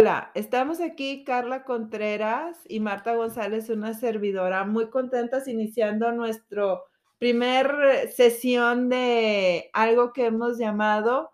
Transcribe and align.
Hola, 0.00 0.30
estamos 0.32 0.80
aquí 0.80 1.24
Carla 1.24 1.62
Contreras 1.64 2.56
y 2.66 2.80
Marta 2.80 3.14
González, 3.14 3.68
una 3.68 3.92
servidora, 3.92 4.64
muy 4.64 4.88
contentas 4.88 5.46
iniciando 5.46 6.10
nuestro 6.10 6.84
primer 7.18 8.08
sesión 8.10 8.88
de 8.88 9.68
algo 9.74 10.14
que 10.14 10.24
hemos 10.24 10.56
llamado 10.56 11.32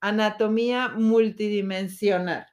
anatomía 0.00 0.88
multidimensional. 0.88 2.44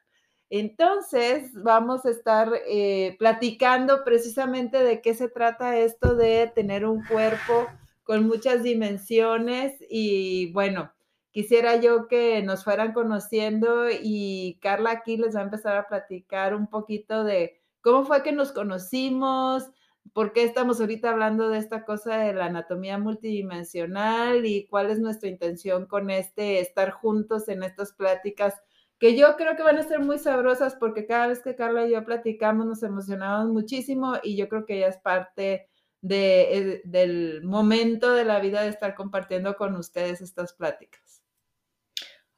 Entonces, 0.50 1.50
vamos 1.54 2.06
a 2.06 2.10
estar 2.10 2.48
eh, 2.68 3.16
platicando 3.18 4.04
precisamente 4.04 4.84
de 4.84 5.02
qué 5.02 5.14
se 5.14 5.28
trata 5.28 5.78
esto 5.78 6.14
de 6.14 6.46
tener 6.54 6.86
un 6.86 7.02
cuerpo 7.06 7.66
con 8.04 8.24
muchas 8.28 8.62
dimensiones 8.62 9.74
y 9.90 10.52
bueno, 10.52 10.92
quisiera 11.36 11.76
yo 11.76 12.08
que 12.08 12.42
nos 12.42 12.64
fueran 12.64 12.94
conociendo 12.94 13.88
y 13.90 14.58
Carla 14.62 14.92
aquí 14.92 15.18
les 15.18 15.36
va 15.36 15.40
a 15.40 15.44
empezar 15.44 15.76
a 15.76 15.86
platicar 15.86 16.54
un 16.54 16.66
poquito 16.66 17.24
de 17.24 17.60
cómo 17.82 18.06
fue 18.06 18.22
que 18.22 18.32
nos 18.32 18.52
conocimos, 18.52 19.70
por 20.14 20.32
qué 20.32 20.44
estamos 20.44 20.80
ahorita 20.80 21.10
hablando 21.10 21.50
de 21.50 21.58
esta 21.58 21.84
cosa 21.84 22.16
de 22.16 22.32
la 22.32 22.46
anatomía 22.46 22.96
multidimensional 22.96 24.46
y 24.46 24.66
cuál 24.68 24.88
es 24.88 24.98
nuestra 24.98 25.28
intención 25.28 25.84
con 25.84 26.08
este 26.08 26.60
estar 26.60 26.90
juntos 26.92 27.50
en 27.50 27.64
estas 27.64 27.92
pláticas 27.92 28.54
que 28.98 29.14
yo 29.14 29.36
creo 29.36 29.56
que 29.56 29.62
van 29.62 29.76
a 29.76 29.82
ser 29.82 30.00
muy 30.00 30.18
sabrosas 30.18 30.74
porque 30.74 31.04
cada 31.04 31.26
vez 31.26 31.42
que 31.42 31.54
Carla 31.54 31.86
y 31.86 31.92
yo 31.92 32.02
platicamos 32.02 32.64
nos 32.64 32.82
emocionamos 32.82 33.50
muchísimo 33.52 34.14
y 34.22 34.38
yo 34.38 34.48
creo 34.48 34.64
que 34.64 34.78
ella 34.78 34.88
es 34.88 34.96
parte 34.96 35.68
eh, 36.08 36.80
del 36.84 37.42
momento 37.44 38.14
de 38.14 38.24
la 38.24 38.40
vida 38.40 38.62
de 38.62 38.70
estar 38.70 38.94
compartiendo 38.94 39.54
con 39.56 39.76
ustedes 39.76 40.22
estas 40.22 40.54
pláticas. 40.54 41.05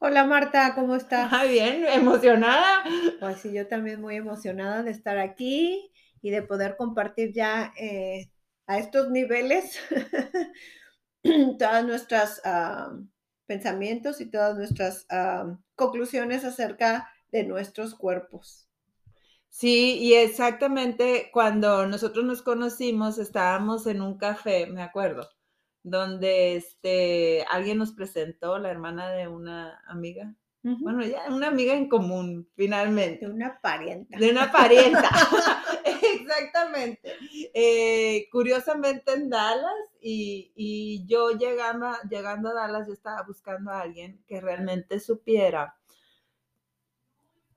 Hola 0.01 0.25
Marta, 0.25 0.75
¿cómo 0.75 0.95
estás? 0.97 1.33
Ah, 1.33 1.45
bien, 1.45 1.85
emocionada. 1.87 2.85
Pues 3.19 3.41
sí, 3.41 3.53
yo 3.53 3.67
también 3.67 4.01
muy 4.01 4.17
emocionada 4.17 4.83
de 4.83 4.91
estar 4.91 5.19
aquí 5.19 5.91
y 6.23 6.31
de 6.31 6.43
poder 6.43 6.77
compartir 6.77 7.33
ya 7.33 7.73
eh, 7.77 8.31
a 8.67 8.79
estos 8.79 9.11
niveles 9.11 9.79
todas 11.59 11.85
nuestras 11.85 12.41
ah, 12.45 12.93
pensamientos 13.47 14.21
y 14.21 14.27
todas 14.31 14.57
nuestras 14.57 15.07
conclusiones 15.75 16.45
acerca 16.45 17.09
de 17.33 17.45
nuestros 17.45 17.95
cuerpos. 17.95 18.69
Sí, 19.51 19.99
y 19.99 20.15
exactamente 20.15 21.31
cuando 21.33 21.87
nosotros 21.87 22.25
nos 22.25 22.43
conocimos 22.43 23.19
estábamos 23.19 23.87
en 23.87 24.01
un 24.01 24.17
café, 24.17 24.67
me 24.67 24.83
acuerdo 24.83 25.29
donde 25.83 26.57
este, 26.57 27.45
alguien 27.51 27.79
nos 27.79 27.93
presentó, 27.93 28.59
la 28.59 28.71
hermana 28.71 29.11
de 29.11 29.29
una 29.29 29.83
amiga. 29.87 30.35
Bueno, 30.63 31.03
ya 31.03 31.25
una 31.31 31.49
amiga 31.49 31.73
en 31.75 31.89
común, 31.89 32.47
finalmente. 32.55 33.27
De 33.27 33.33
una 33.33 33.59
parienta. 33.61 34.19
De 34.19 34.31
una 34.31 34.53
parienta. 34.53 35.09
Exactamente. 36.15 37.15
Eh, 37.55 38.29
curiosamente 38.31 39.13
en 39.13 39.31
Dallas 39.31 39.73
y, 40.01 40.53
y, 40.55 41.07
yo 41.07 41.31
llegando, 41.31 41.91
llegando 42.11 42.51
a 42.51 42.55
Dallas, 42.55 42.87
yo 42.87 42.93
estaba 42.93 43.23
buscando 43.23 43.71
a 43.71 43.81
alguien 43.81 44.23
que 44.27 44.41
realmente 44.41 45.01
supiera 45.01 45.79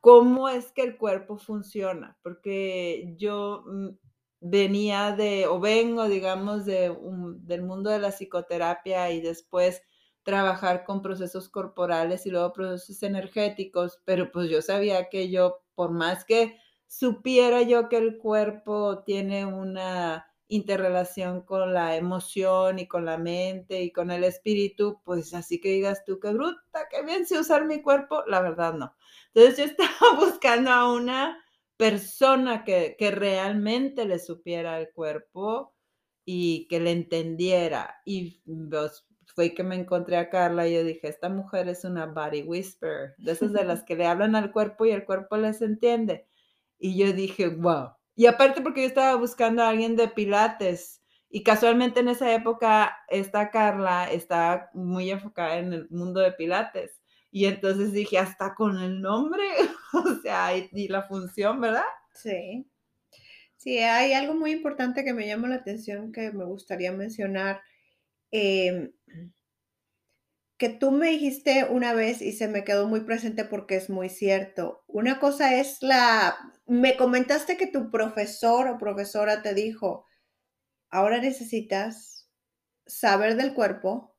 cómo 0.01 0.49
es 0.49 0.71
que 0.71 0.81
el 0.81 0.97
cuerpo 0.97 1.37
funciona, 1.37 2.17
porque 2.23 3.13
yo 3.17 3.63
mm, 3.67 3.89
venía 4.41 5.13
de, 5.15 5.47
o 5.47 5.59
vengo, 5.59 6.07
digamos, 6.09 6.65
de 6.65 6.95
del 7.41 7.61
mundo 7.63 7.89
de 7.89 7.99
la 7.99 8.11
psicoterapia 8.11 9.11
y 9.11 9.21
después 9.21 9.83
trabajar 10.23 10.83
con 10.83 11.01
procesos 11.01 11.49
corporales 11.49 12.25
y 12.25 12.31
luego 12.31 12.53
procesos 12.53 13.03
energéticos, 13.03 14.01
pero 14.05 14.31
pues 14.31 14.49
yo 14.49 14.61
sabía 14.61 15.09
que 15.09 15.29
yo, 15.29 15.61
por 15.75 15.91
más 15.91 16.25
que 16.25 16.57
supiera 16.87 17.61
yo 17.61 17.87
que 17.89 17.97
el 17.97 18.17
cuerpo 18.17 19.03
tiene 19.03 19.45
una 19.45 20.27
interrelación 20.47 21.41
con 21.43 21.73
la 21.73 21.95
emoción 21.95 22.77
y 22.79 22.87
con 22.87 23.05
la 23.05 23.17
mente 23.17 23.81
y 23.83 23.91
con 23.91 24.11
el 24.11 24.23
espíritu, 24.25 24.99
pues 25.05 25.33
así 25.33 25.61
que 25.61 25.69
digas 25.69 26.03
tú, 26.05 26.19
qué 26.19 26.33
bruta, 26.33 26.87
qué 26.89 27.03
bien 27.03 27.25
sé 27.25 27.39
usar 27.39 27.65
mi 27.65 27.81
cuerpo, 27.81 28.23
la 28.27 28.41
verdad 28.41 28.73
no. 28.73 28.93
Entonces 29.33 29.57
yo 29.57 29.63
estaba 29.85 30.15
buscando 30.19 30.71
a 30.71 30.91
una 30.91 31.41
persona 31.81 32.63
que, 32.63 32.95
realmente 33.09 34.05
le 34.05 34.19
supiera 34.19 34.79
el 34.79 34.91
cuerpo 34.91 35.73
y 36.23 36.67
que 36.67 36.79
le 36.79 36.91
entendiera. 36.91 38.03
Y 38.05 38.43
pues, 38.69 39.03
fue 39.25 39.55
que 39.55 39.63
me 39.63 39.77
encontré 39.77 40.17
a 40.17 40.29
Carla 40.29 40.67
y 40.67 40.75
yo 40.75 40.83
dije, 40.83 41.07
esta 41.07 41.27
mujer 41.27 41.67
es 41.69 41.83
una 41.83 42.05
body 42.05 42.43
whisperer, 42.43 43.15
de 43.17 43.31
esas 43.31 43.51
de 43.51 43.63
las 43.63 43.81
que 43.85 43.95
le 43.95 44.05
hablan 44.05 44.35
al 44.35 44.51
cuerpo 44.51 44.85
y 44.85 44.91
el 44.91 45.05
cuerpo 45.05 45.37
les 45.37 45.63
entiende. 45.63 46.27
Y 46.77 46.95
yo 46.99 47.13
dije, 47.13 47.47
wow. 47.47 47.93
Y 48.15 48.27
aparte 48.27 48.61
porque 48.61 48.81
yo 48.81 48.87
estaba 48.87 49.15
buscando 49.15 49.63
a 49.63 49.69
alguien 49.69 49.95
de 49.95 50.07
pilates 50.07 51.01
y 51.31 51.41
casualmente 51.41 52.01
en 52.01 52.09
esa 52.09 52.31
época 52.31 52.95
esta 53.09 53.49
Carla 53.49 54.11
estaba 54.11 54.69
muy 54.75 55.09
enfocada 55.09 55.57
en 55.57 55.73
el 55.73 55.89
mundo 55.89 56.19
de 56.19 56.31
pilates. 56.33 57.01
Y 57.31 57.45
entonces 57.45 57.91
dije, 57.91 58.19
hasta 58.19 58.53
con 58.53 58.77
el 58.77 59.01
nombre, 59.01 59.41
o 60.19 60.21
sea, 60.21 60.55
y, 60.55 60.87
la 60.87 61.03
función, 61.03 61.61
¿verdad? 61.61 61.83
Sí. 62.13 62.67
Sí, 63.57 63.77
hay 63.77 64.13
algo 64.13 64.33
muy 64.33 64.51
importante 64.51 65.03
que 65.03 65.13
me 65.13 65.27
llama 65.27 65.47
la 65.47 65.55
atención 65.55 66.11
que 66.11 66.31
me 66.31 66.45
gustaría 66.45 66.91
mencionar. 66.91 67.61
Em, 68.31 68.91
que 70.57 70.69
tú 70.69 70.91
me 70.91 71.09
dijiste 71.09 71.65
una 71.65 71.93
vez 71.93 72.21
y 72.21 72.33
se 72.33 72.47
me 72.47 72.63
quedó 72.63 72.87
muy 72.87 73.01
presente 73.01 73.45
porque 73.45 73.75
es 73.75 73.89
muy 73.89 74.09
cierto. 74.09 74.83
Una 74.87 75.19
cosa 75.19 75.55
es 75.55 75.81
la, 75.81 76.35
me 76.67 76.97
comentaste 76.97 77.57
que 77.57 77.65
tu 77.65 77.89
profesor 77.89 78.67
o 78.67 78.77
profesora 78.77 79.41
te 79.41 79.55
dijo, 79.55 80.05
ahora 80.91 81.19
necesitas 81.19 82.29
saber 82.85 83.37
del 83.37 83.55
cuerpo, 83.55 84.10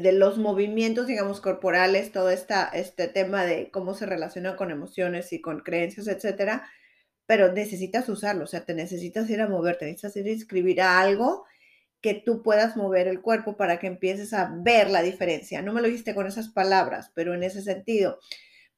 de 0.00 0.12
los 0.12 0.38
movimientos, 0.38 1.06
digamos, 1.06 1.40
corporales, 1.40 2.12
todo 2.12 2.30
esta, 2.30 2.64
este 2.64 3.08
tema 3.08 3.44
de 3.44 3.70
cómo 3.70 3.94
se 3.94 4.06
relaciona 4.06 4.56
con 4.56 4.70
emociones 4.70 5.32
y 5.32 5.40
con 5.40 5.60
creencias, 5.60 6.08
etcétera, 6.08 6.68
pero 7.26 7.52
necesitas 7.52 8.08
usarlo, 8.08 8.44
o 8.44 8.46
sea, 8.46 8.64
te 8.64 8.74
necesitas 8.74 9.28
ir 9.30 9.40
a 9.40 9.48
moverte, 9.48 9.86
necesitas 9.86 10.16
ir 10.16 10.26
a 10.28 10.30
escribir 10.30 10.82
algo 10.82 11.44
que 12.00 12.14
tú 12.14 12.42
puedas 12.42 12.76
mover 12.76 13.06
el 13.06 13.22
cuerpo 13.22 13.56
para 13.56 13.78
que 13.78 13.86
empieces 13.86 14.32
a 14.32 14.52
ver 14.62 14.90
la 14.90 15.02
diferencia. 15.02 15.62
No 15.62 15.72
me 15.72 15.80
lo 15.80 15.86
dijiste 15.86 16.14
con 16.14 16.26
esas 16.26 16.48
palabras, 16.48 17.12
pero 17.14 17.32
en 17.32 17.44
ese 17.44 17.62
sentido. 17.62 18.18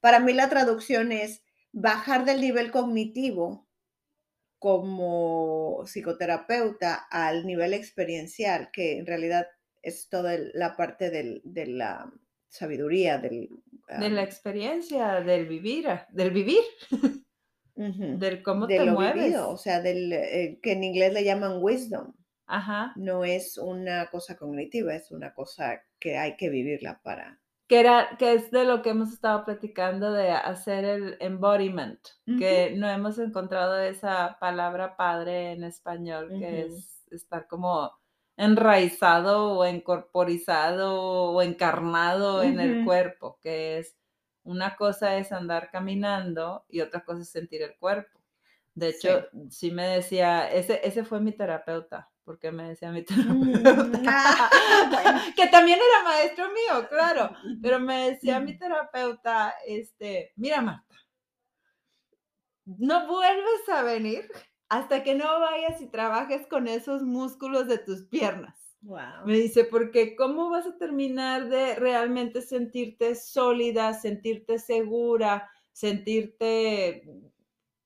Para 0.01 0.21
mí 0.21 0.35
la 0.35 0.51
traducción 0.51 1.11
es 1.11 1.43
bajar 1.73 2.27
del 2.27 2.41
nivel 2.41 2.71
cognitivo 2.71 3.67
como 4.59 5.85
psicoterapeuta 5.87 6.95
al 7.11 7.47
nivel 7.47 7.75
experiencial, 7.75 8.71
que 8.73 8.99
en 8.99 9.07
realidad 9.07 9.47
es 9.85 10.09
toda 10.09 10.37
la 10.55 10.77
parte 10.77 11.11
de 11.11 11.67
la 11.67 12.11
sabiduría, 12.49 13.19
del, 13.19 13.49
de 13.99 14.11
la 14.11 14.23
experiencia, 14.23 15.21
del 15.21 15.47
vivir, 15.47 15.87
del 16.11 16.31
vivir, 16.31 16.63
del 17.75 18.43
cómo 18.43 18.67
te 18.67 18.85
mueves. 18.85 19.37
o 19.37 19.57
sea, 19.57 19.81
del 19.81 20.13
eh, 20.13 20.59
que 20.63 20.73
en 20.73 20.85
inglés 20.85 21.13
le 21.13 21.25
llaman 21.25 21.59
wisdom. 21.61 22.13
Ajá. 22.47 22.93
No 22.97 23.25
es 23.25 23.59
una 23.59 24.07
cosa 24.11 24.37
cognitiva, 24.37 24.95
es 24.95 25.11
una 25.11 25.35
cosa 25.35 25.83
que 25.99 26.17
hay 26.17 26.37
que 26.37 26.49
vivirla 26.49 27.01
para. 27.03 27.41
Que, 27.67 27.81
era, 27.81 28.17
que 28.19 28.35
es 28.35 28.51
de 28.51 28.65
lo 28.65 28.83
que 28.83 28.91
hemos 28.91 29.13
estado 29.13 29.45
platicando 29.45 30.13
de 30.13 30.31
hacer 30.31 30.85
el 30.85 31.17
embodiment, 31.21 31.99
que 32.39 32.75
no 32.77 32.89
hemos 32.89 33.19
encontrado 33.19 33.81
esa 33.81 34.37
palabra 34.39 34.97
padre 34.97 35.53
en 35.53 35.65
español, 35.65 36.29
que 36.39 36.67
es 36.67 37.07
estar 37.11 37.49
como 37.49 37.91
enraizado 38.37 39.53
o 39.53 39.65
encorporizado 39.65 41.03
o 41.33 41.43
encarnado 41.43 42.43
en 42.43 42.59
el 42.61 42.85
cuerpo, 42.85 43.39
que 43.43 43.79
es 43.79 43.97
una 44.43 44.77
cosa 44.77 45.17
es 45.17 45.33
andar 45.33 45.71
caminando 45.71 46.65
y 46.69 46.81
otra 46.81 47.05
cosa 47.05 47.23
es 47.23 47.31
sentir 47.31 47.63
el 47.63 47.77
cuerpo. 47.77 48.21
De 48.75 48.89
hecho, 48.89 49.27
sí, 49.51 49.71
me 49.71 49.87
decía, 49.87 50.51
ese, 50.51 50.81
ese 50.83 51.05
fue 51.05 51.21
mi 51.21 51.31
terapeuta, 51.31 52.11
porque 52.25 52.51
me 52.51 52.71
decía 52.71 52.91
mi 52.91 53.03
terapeuta, 53.05 53.99
mm, 53.99 54.05
ah, 54.09 55.25
que 55.37 55.47
también 55.47 55.79
era 55.79 56.03
maestro 56.03 56.47
mío, 56.49 56.89
claro, 56.89 57.31
pero 57.63 57.79
me 57.81 58.11
decía 58.11 58.41
mi 58.41 58.59
terapeuta, 58.59 59.55
este, 59.67 60.33
mira 60.37 60.61
Marta, 60.61 60.97
no 62.65 63.07
vuelves 63.07 63.69
a 63.69 63.83
venir 63.83 64.29
hasta 64.69 65.03
que 65.03 65.15
no 65.15 65.41
vayas 65.41 65.81
y 65.81 65.87
trabajes 65.87 66.47
con 66.47 66.69
esos 66.69 67.03
músculos 67.03 67.69
de 67.69 67.79
tus 67.79 68.05
piernas. 68.05 68.59
Me 69.25 69.35
dice, 69.39 69.65
porque 69.65 70.15
¿cómo 70.15 70.51
vas 70.51 70.67
a 70.67 70.77
terminar 70.77 71.49
de 71.49 71.75
realmente 71.77 72.43
sentirte 72.43 73.15
sólida, 73.15 73.95
sentirte 73.95 74.59
segura, 74.59 75.51
sentirte 75.73 77.03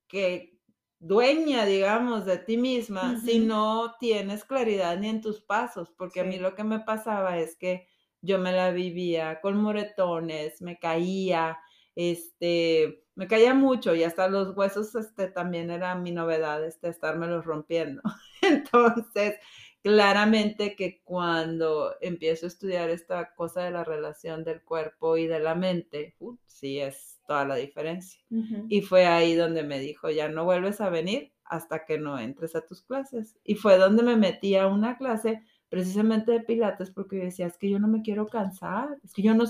que 0.09 0.59
dueña, 0.99 1.65
digamos, 1.67 2.25
de 2.27 2.39
ti 2.39 2.57
misma, 2.57 3.21
si 3.21 3.39
no 3.39 3.95
tienes 4.01 4.45
claridad 4.45 4.99
ni 4.99 5.09
en 5.09 5.21
tus 5.21 5.41
pasos? 5.41 5.93
Porque 5.97 6.21
a 6.21 6.25
mí 6.25 6.37
lo 6.37 6.57
que 6.57 6.65
me 6.65 6.81
pasaba 6.81 7.39
es 7.39 7.57
que 7.57 7.87
yo 8.21 8.41
me 8.41 8.51
la 8.51 8.73
vivía 8.73 9.41
con 9.41 9.57
moretones, 9.63 10.61
me 10.61 10.79
caía, 10.81 11.59
este, 11.95 13.05
me 13.19 13.27
caía 13.27 13.53
mucho 13.53 13.97
y 13.97 14.05
hasta 14.05 14.29
los 14.29 14.57
huesos 14.57 14.95
este, 14.95 15.27
también 15.27 15.71
era 15.71 15.97
mi 15.97 16.13
novedad, 16.13 16.65
este, 16.65 16.89
estármelos 16.89 17.45
rompiendo. 17.45 18.01
Entonces, 18.43 19.35
claramente 19.83 20.77
que 20.77 21.03
cuando 21.03 21.97
empiezo 22.01 22.47
a 22.47 22.49
estudiar 22.49 22.91
esta 22.91 23.35
cosa 23.35 23.63
de 23.63 23.73
la 23.73 23.83
relación 23.83 24.45
del 24.45 24.63
cuerpo 24.63 25.17
y 25.17 25.27
de 25.27 25.41
la 25.41 25.57
mente, 25.57 26.15
uh, 26.21 26.37
sí 26.47 26.79
es 26.79 27.19
toda 27.27 27.45
la 27.45 27.57
diferencia. 27.57 28.21
Y 28.69 28.83
fue 28.83 29.07
ahí 29.07 29.35
donde 29.35 29.65
me 29.65 29.81
dijo, 29.81 30.11
ya 30.11 30.29
no 30.29 30.45
vuelves 30.45 30.81
a 30.81 30.89
venir 30.89 31.33
hasta 31.43 31.85
que 31.87 31.99
no 31.99 32.21
entres 32.21 32.55
a 32.55 32.65
tus 32.65 32.83
clases. 32.83 33.37
Y 33.43 33.57
fue 33.57 33.79
donde 33.79 34.05
me 34.05 34.17
metí 34.17 34.55
a 34.55 34.69
una 34.69 34.97
clase 34.97 35.43
precisamente 35.69 36.31
de 36.31 36.41
pilates 36.41 36.93
porque 36.93 37.17
decía, 37.17 37.49
es 37.49 37.59
que 37.59 37.69
yo 37.69 37.81
no 37.81 37.89
me 37.89 38.03
quiero 38.03 38.29
cansar, 38.29 38.97
es 39.03 39.13
que 39.13 39.23
yo 39.23 39.35
no, 39.35 39.45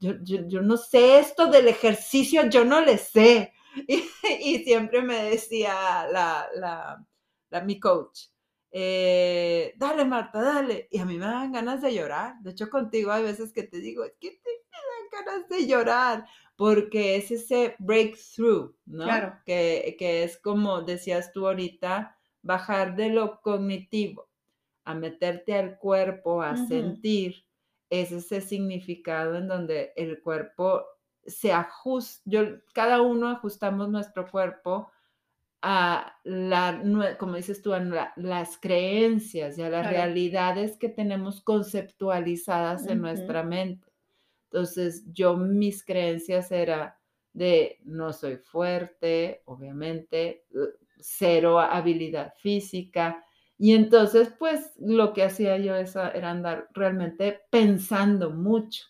yo, 0.00 0.62
no 0.62 0.76
sé 0.76 1.18
esto 1.18 1.46
del 1.46 1.68
ejercicio, 1.68 2.48
yo 2.48 2.64
no 2.64 2.80
le 2.80 2.98
sé. 2.98 3.52
Y, 4.40 4.64
siempre 4.64 5.00
me 5.00 5.30
decía 5.30 6.08
la, 6.10 6.48
la, 6.56 7.60
mi 7.62 7.78
coach, 7.78 8.22
eh, 8.72 9.74
dale 9.76 10.04
Marta, 10.04 10.42
dale. 10.42 10.88
Y 10.90 10.98
a 10.98 11.04
mí 11.04 11.16
me 11.18 11.26
dan 11.26 11.52
ganas 11.52 11.80
de 11.82 11.94
llorar. 11.94 12.34
De 12.40 12.50
hecho, 12.50 12.68
contigo 12.68 13.12
hay 13.12 13.22
veces 13.22 13.52
que 13.52 13.62
te 13.62 13.78
digo, 13.78 14.04
es 14.04 14.14
que 14.18 14.30
te 14.30 14.50
dan 14.72 15.24
ganas 15.24 15.48
de 15.48 15.66
llorar, 15.66 16.26
porque 16.56 17.16
es 17.16 17.30
ese 17.30 17.76
breakthrough, 17.78 18.74
¿no? 18.86 19.04
Claro. 19.04 19.38
Que, 19.46 19.94
que 19.98 20.24
es 20.24 20.36
como 20.38 20.82
decías 20.82 21.32
tú 21.32 21.46
ahorita, 21.46 22.18
bajar 22.42 22.96
de 22.96 23.10
lo 23.10 23.40
cognitivo 23.40 24.28
a 24.84 24.94
meterte 24.94 25.54
al 25.54 25.78
cuerpo, 25.78 26.42
a 26.42 26.56
sentir 26.66 27.44
es 27.90 28.12
ese 28.12 28.40
significado 28.40 29.36
en 29.36 29.48
donde 29.48 29.92
el 29.96 30.22
cuerpo 30.22 30.84
se 31.26 31.52
ajusta, 31.52 32.22
yo, 32.24 32.42
cada 32.72 33.02
uno 33.02 33.28
ajustamos 33.28 33.90
nuestro 33.90 34.26
cuerpo 34.30 34.90
a 35.62 36.16
la, 36.24 36.82
como 37.18 37.34
dices 37.34 37.60
tú, 37.60 37.74
a 37.74 38.12
las 38.16 38.56
creencias 38.58 39.58
y 39.58 39.62
a 39.62 39.68
las 39.68 39.90
realidades 39.90 40.78
que 40.78 40.88
tenemos 40.88 41.42
conceptualizadas 41.42 42.86
en 42.86 43.02
nuestra 43.02 43.42
mente. 43.42 43.92
Entonces, 44.44 45.04
yo 45.12 45.36
mis 45.36 45.84
creencias 45.84 46.50
era 46.50 46.98
de 47.32 47.78
no 47.84 48.12
soy 48.12 48.38
fuerte, 48.38 49.42
obviamente, 49.44 50.46
cero 50.98 51.60
habilidad 51.60 52.32
física, 52.38 53.24
y 53.62 53.74
entonces, 53.74 54.32
pues 54.38 54.72
lo 54.78 55.12
que 55.12 55.22
hacía 55.22 55.58
yo 55.58 55.74
era 55.76 56.30
andar 56.30 56.68
realmente 56.72 57.42
pensando 57.50 58.30
mucho, 58.30 58.86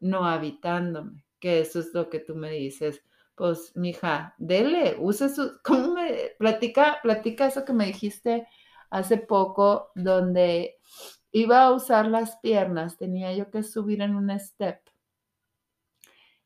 no 0.00 0.26
habitándome, 0.26 1.24
que 1.40 1.60
eso 1.60 1.80
es 1.80 1.94
lo 1.94 2.10
que 2.10 2.18
tú 2.18 2.34
me 2.34 2.50
dices. 2.50 3.02
Pues, 3.34 3.74
mija, 3.74 4.34
dele, 4.36 4.96
use 4.98 5.30
su, 5.30 5.58
¿cómo 5.64 5.94
me 5.94 6.34
platica, 6.38 6.98
platica 7.02 7.46
eso 7.46 7.64
que 7.64 7.72
me 7.72 7.86
dijiste 7.86 8.46
hace 8.90 9.16
poco, 9.16 9.92
donde 9.94 10.76
iba 11.30 11.62
a 11.62 11.72
usar 11.72 12.06
las 12.06 12.36
piernas, 12.36 12.98
tenía 12.98 13.32
yo 13.32 13.50
que 13.50 13.62
subir 13.62 14.02
en 14.02 14.14
un 14.14 14.38
step 14.38 14.78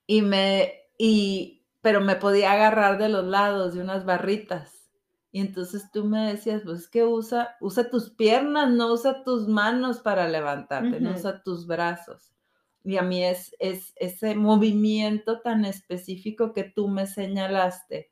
y 0.06 0.22
me, 0.22 0.72
y, 0.96 1.66
pero 1.80 2.00
me 2.00 2.14
podía 2.14 2.52
agarrar 2.52 2.96
de 2.96 3.08
los 3.08 3.24
lados 3.24 3.74
de 3.74 3.80
unas 3.80 4.04
barritas 4.04 4.75
y 5.36 5.40
entonces 5.40 5.90
tú 5.92 6.06
me 6.06 6.32
decías, 6.32 6.62
pues 6.64 6.80
es 6.80 6.88
que 6.88 7.04
usa, 7.04 7.58
usa 7.60 7.90
tus 7.90 8.08
piernas, 8.08 8.70
no 8.70 8.90
usa 8.90 9.22
tus 9.22 9.46
manos 9.46 9.98
para 9.98 10.26
levantarte, 10.26 10.98
no 10.98 11.10
usa 11.10 11.42
tus 11.42 11.66
brazos. 11.66 12.32
Y 12.82 12.96
a 12.96 13.02
mí 13.02 13.22
es, 13.22 13.54
es 13.58 13.92
ese 13.96 14.34
movimiento 14.34 15.42
tan 15.42 15.66
específico 15.66 16.54
que 16.54 16.64
tú 16.64 16.88
me 16.88 17.06
señalaste, 17.06 18.10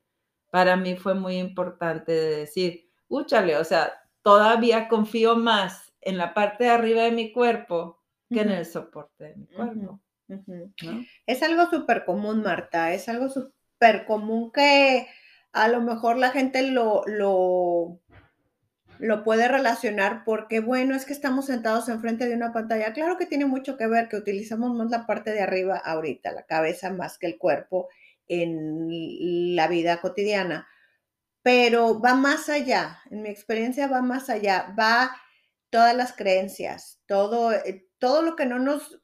para 0.51 0.77
mí 0.77 0.97
fue 0.97 1.15
muy 1.15 1.39
importante 1.39 2.13
de 2.13 2.37
decir, 2.41 2.91
úchale, 3.09 3.57
o 3.57 3.65
sea, 3.65 3.91
todavía 4.21 4.87
confío 4.89 5.35
más 5.35 5.95
en 6.03 6.19
la 6.19 6.35
parte 6.35 6.65
de 6.65 6.71
arriba 6.73 7.05
de 7.05 7.13
mi 7.13 7.33
cuerpo 7.33 8.03
que 8.29 8.43
en 8.43 8.51
el 8.51 8.67
soporte 8.67 9.25
de 9.25 9.37
mi 9.37 9.47
cuerpo. 9.47 9.99
Es 11.25 11.43
algo 11.43 11.71
súper 11.71 12.05
común, 12.05 12.43
Marta, 12.43 12.93
es 12.93 13.09
algo 13.09 13.31
súper 13.31 14.05
común 14.05 14.53
que 14.53 15.09
a 15.55 15.69
lo 15.69 15.81
mejor 15.81 16.19
la 16.19 16.31
gente 16.31 16.63
lo, 16.63 17.03
lo, 17.07 18.01
lo 18.99 19.23
puede 19.23 19.47
relacionar 19.47 20.25
porque, 20.25 20.59
bueno, 20.61 20.97
es 20.97 21.05
que 21.05 21.13
estamos 21.13 21.47
sentados 21.47 21.89
enfrente 21.89 22.29
de 22.29 22.35
una 22.35 22.53
pantalla. 22.53 22.93
Claro 22.93 23.17
que 23.17 23.27
tiene 23.27 23.47
mucho 23.47 23.77
que 23.77 23.87
ver 23.87 24.09
que 24.09 24.17
utilizamos 24.17 24.75
más 24.75 24.91
la 24.91 25.07
parte 25.07 25.31
de 25.31 25.41
arriba 25.41 25.79
ahorita, 25.79 26.33
la 26.33 26.45
cabeza 26.45 26.91
más 26.91 27.19
que 27.19 27.27
el 27.29 27.39
cuerpo 27.39 27.89
en 28.27 29.55
la 29.55 29.69
vida 29.69 30.01
cotidiana, 30.01 30.67
pero 31.43 32.01
va 32.01 32.15
más 32.15 32.49
allá, 32.49 32.99
en 33.11 33.23
mi 33.23 33.29
experiencia 33.29 33.87
va 33.87 34.03
más 34.03 34.31
allá, 34.31 34.75
va 34.79 35.15
todas 35.71 35.95
las 35.95 36.15
creencias, 36.15 37.01
todo, 37.07 37.53
eh, 37.53 37.87
todo 37.99 38.23
lo 38.23 38.35
que 38.35 38.47
no 38.47 38.59
nos 38.59 39.01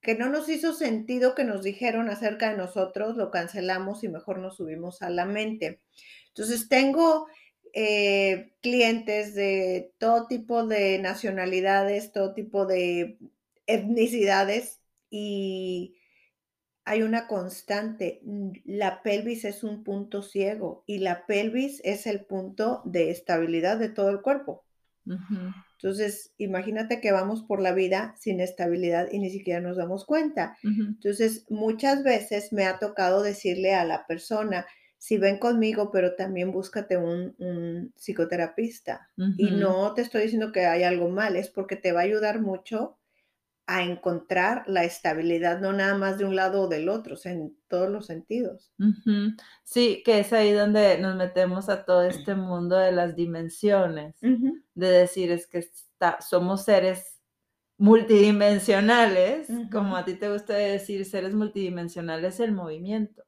que 0.00 0.14
no 0.14 0.28
nos 0.28 0.48
hizo 0.48 0.72
sentido 0.74 1.34
que 1.34 1.44
nos 1.44 1.62
dijeron 1.62 2.08
acerca 2.08 2.50
de 2.50 2.56
nosotros, 2.56 3.16
lo 3.16 3.30
cancelamos 3.30 4.02
y 4.04 4.08
mejor 4.08 4.38
nos 4.38 4.56
subimos 4.56 5.02
a 5.02 5.10
la 5.10 5.26
mente. 5.26 5.80
Entonces, 6.28 6.68
tengo 6.68 7.26
eh, 7.72 8.52
clientes 8.62 9.34
de 9.34 9.92
todo 9.98 10.26
tipo 10.26 10.66
de 10.66 10.98
nacionalidades, 10.98 12.12
todo 12.12 12.34
tipo 12.34 12.66
de 12.66 13.18
etnicidades 13.66 14.80
y 15.10 15.96
hay 16.84 17.02
una 17.02 17.26
constante. 17.28 18.20
La 18.64 19.02
pelvis 19.02 19.44
es 19.44 19.62
un 19.62 19.84
punto 19.84 20.22
ciego 20.22 20.82
y 20.86 20.98
la 20.98 21.26
pelvis 21.26 21.80
es 21.84 22.06
el 22.06 22.24
punto 22.24 22.82
de 22.84 23.10
estabilidad 23.10 23.78
de 23.78 23.90
todo 23.90 24.10
el 24.10 24.22
cuerpo. 24.22 24.64
Entonces, 25.06 26.32
imagínate 26.38 27.00
que 27.00 27.10
vamos 27.10 27.42
por 27.42 27.60
la 27.60 27.72
vida 27.72 28.14
sin 28.18 28.40
estabilidad 28.40 29.08
y 29.10 29.18
ni 29.18 29.30
siquiera 29.30 29.60
nos 29.60 29.76
damos 29.76 30.04
cuenta. 30.04 30.56
Entonces, 30.62 31.46
muchas 31.48 32.04
veces 32.04 32.52
me 32.52 32.66
ha 32.66 32.78
tocado 32.78 33.22
decirle 33.22 33.74
a 33.74 33.84
la 33.84 34.06
persona, 34.06 34.66
si 34.98 35.16
ven 35.16 35.38
conmigo, 35.38 35.90
pero 35.90 36.14
también 36.14 36.52
búscate 36.52 36.98
un, 36.98 37.92
psicoterapista. 37.96 39.08
Y 39.38 39.50
no 39.50 39.94
te 39.94 40.02
estoy 40.02 40.22
diciendo 40.22 40.52
que 40.52 40.66
hay 40.66 40.82
algo 40.82 41.08
mal, 41.08 41.36
es 41.36 41.48
porque 41.48 41.76
te 41.76 41.92
va 41.92 42.00
a 42.00 42.04
ayudar 42.04 42.40
mucho 42.40 42.99
a 43.72 43.84
encontrar 43.84 44.64
la 44.66 44.82
estabilidad, 44.82 45.60
no 45.60 45.72
nada 45.72 45.96
más 45.96 46.18
de 46.18 46.24
un 46.24 46.34
lado 46.34 46.62
o 46.62 46.66
del 46.66 46.88
otro, 46.88 47.14
en 47.24 47.56
todos 47.68 47.88
los 47.88 48.06
sentidos. 48.06 48.72
Sí, 49.62 50.02
que 50.04 50.18
es 50.18 50.32
ahí 50.32 50.50
donde 50.50 50.98
nos 50.98 51.14
metemos 51.14 51.68
a 51.68 51.84
todo 51.84 52.02
este 52.02 52.34
mundo 52.34 52.74
de 52.76 52.90
las 52.90 53.14
dimensiones, 53.14 54.16
de 54.20 54.88
decir 54.88 55.30
es 55.30 55.46
que 55.46 55.58
está, 55.58 56.20
somos 56.20 56.64
seres 56.64 57.20
multidimensionales, 57.78 59.46
como 59.70 59.96
a 59.96 60.04
ti 60.04 60.14
te 60.14 60.32
gusta 60.32 60.54
decir, 60.54 61.04
seres 61.04 61.32
multidimensionales 61.32 62.40
el 62.40 62.50
movimiento, 62.50 63.22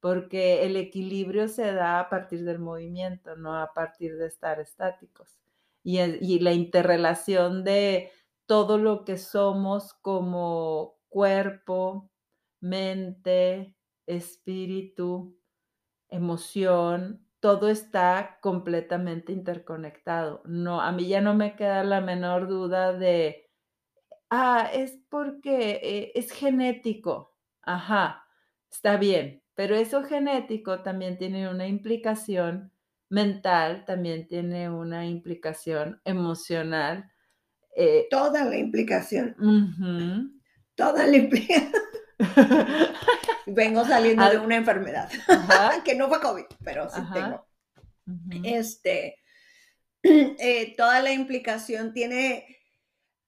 porque 0.00 0.66
el 0.66 0.76
equilibrio 0.76 1.48
se 1.48 1.72
da 1.72 1.98
a 1.98 2.10
partir 2.10 2.44
del 2.44 2.58
movimiento, 2.58 3.36
no 3.36 3.56
a 3.56 3.72
partir 3.72 4.18
de 4.18 4.26
estar 4.26 4.60
estáticos. 4.60 5.38
y 5.82 6.40
la 6.40 6.52
interrelación 6.52 7.64
de 7.64 8.10
todo 8.48 8.78
lo 8.78 9.04
que 9.04 9.18
somos 9.18 9.94
como 9.94 10.96
cuerpo, 11.10 12.10
mente, 12.60 13.76
espíritu, 14.06 15.38
emoción, 16.08 17.26
todo 17.40 17.68
está 17.68 18.38
completamente 18.42 19.32
interconectado. 19.32 20.42
No, 20.46 20.80
a 20.80 20.92
mí 20.92 21.08
ya 21.08 21.20
no 21.20 21.34
me 21.34 21.56
queda 21.56 21.84
la 21.84 22.00
menor 22.00 22.48
duda 22.48 22.94
de, 22.94 23.50
ah, 24.30 24.70
es 24.72 24.98
porque 25.10 25.80
eh, 25.82 26.12
es 26.14 26.32
genético. 26.32 27.36
Ajá, 27.62 28.24
está 28.70 28.96
bien, 28.96 29.42
pero 29.54 29.76
eso 29.76 30.04
genético 30.04 30.82
también 30.82 31.18
tiene 31.18 31.50
una 31.50 31.66
implicación 31.68 32.72
mental, 33.10 33.84
también 33.86 34.26
tiene 34.28 34.70
una 34.70 35.06
implicación 35.06 36.00
emocional 36.04 37.10
eh, 37.80 38.08
toda 38.10 38.44
la 38.44 38.56
implicación. 38.56 39.36
Toda 40.74 41.06
la 41.06 41.16
implicación. 41.16 41.72
Vengo 43.46 43.84
saliendo 43.84 44.28
de 44.28 44.38
una 44.38 44.56
enfermedad 44.56 45.08
que 45.84 45.94
no 45.94 46.08
fue 46.08 46.20
COVID, 46.20 46.44
pero 46.64 46.90
sí 46.90 47.00
tengo. 47.14 47.46
Este, 48.42 49.16
eh, 50.02 50.74
toda 50.76 51.00
la 51.00 51.12
implicación 51.12 51.92
tiene. 51.92 52.56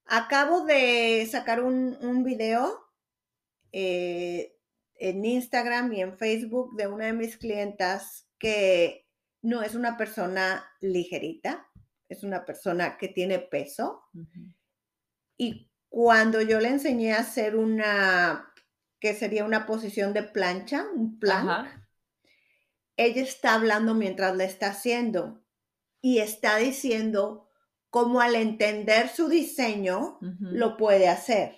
Acabo 0.07 0.64
de 0.64 1.28
sacar 1.30 1.62
un, 1.62 1.97
un 2.00 2.25
video 2.25 2.76
eh, 3.71 4.57
en 4.97 5.25
Instagram 5.25 5.92
y 5.92 6.00
en 6.00 6.19
Facebook 6.19 6.75
de 6.76 6.88
una 6.88 7.07
de 7.07 7.12
mis 7.12 7.37
clientas 7.37 8.28
que 8.40 9.07
no 9.42 9.62
es 9.62 9.76
una 9.76 9.97
persona 9.97 10.69
ligerita, 10.80 11.70
es 12.11 12.25
una 12.25 12.45
persona 12.45 12.99
que 12.99 13.09
tiene 13.09 13.38
peso. 13.38 14.02
Y 15.38 15.71
cuando 15.88 16.43
yo 16.43 16.61
le 16.61 16.69
enseñé 16.69 17.14
a 17.14 17.21
hacer 17.21 17.57
una 17.57 18.52
que 19.00 19.14
sería 19.14 19.45
una 19.45 19.64
posición 19.64 20.12
de 20.12 20.23
plancha, 20.23 20.85
un 20.95 21.19
plank. 21.19 21.69
Ella 22.97 23.23
está 23.23 23.55
hablando 23.55 23.95
mientras 23.95 24.37
la 24.37 24.45
está 24.45 24.69
haciendo 24.69 25.43
y 26.02 26.19
está 26.19 26.59
diciendo 26.59 27.49
cómo 27.88 28.21
al 28.21 28.35
entender 28.35 29.09
su 29.09 29.29
diseño 29.29 30.19
lo 30.40 30.76
puede 30.76 31.09
hacer. 31.09 31.57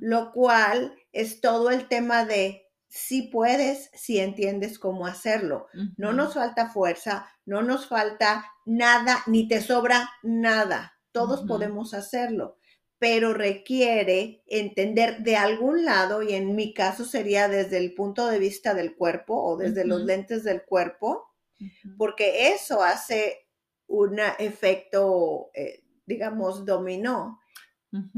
Lo 0.00 0.32
cual 0.32 0.94
es 1.12 1.40
todo 1.40 1.70
el 1.70 1.88
tema 1.88 2.26
de 2.26 2.69
si 2.90 3.22
puedes, 3.22 3.88
si 3.94 4.18
entiendes 4.18 4.80
cómo 4.80 5.06
hacerlo. 5.06 5.68
No 5.96 6.12
nos 6.12 6.34
falta 6.34 6.70
fuerza, 6.70 7.28
no 7.46 7.62
nos 7.62 7.86
falta 7.86 8.44
nada, 8.66 9.22
ni 9.28 9.46
te 9.46 9.60
sobra 9.60 10.10
nada. 10.24 10.98
Todos 11.12 11.46
podemos 11.46 11.94
hacerlo, 11.94 12.58
pero 12.98 13.32
requiere 13.32 14.42
entender 14.46 15.20
de 15.20 15.36
algún 15.36 15.84
lado, 15.84 16.22
y 16.22 16.34
en 16.34 16.56
mi 16.56 16.74
caso 16.74 17.04
sería 17.04 17.48
desde 17.48 17.78
el 17.78 17.94
punto 17.94 18.26
de 18.26 18.40
vista 18.40 18.74
del 18.74 18.96
cuerpo 18.96 19.40
o 19.40 19.56
desde 19.56 19.84
los 19.84 20.02
lentes 20.02 20.42
del 20.42 20.64
cuerpo, 20.64 21.30
porque 21.96 22.48
eso 22.48 22.82
hace 22.82 23.46
un 23.86 24.18
efecto, 24.40 25.50
eh, 25.54 25.84
digamos, 26.06 26.64
dominó 26.64 27.40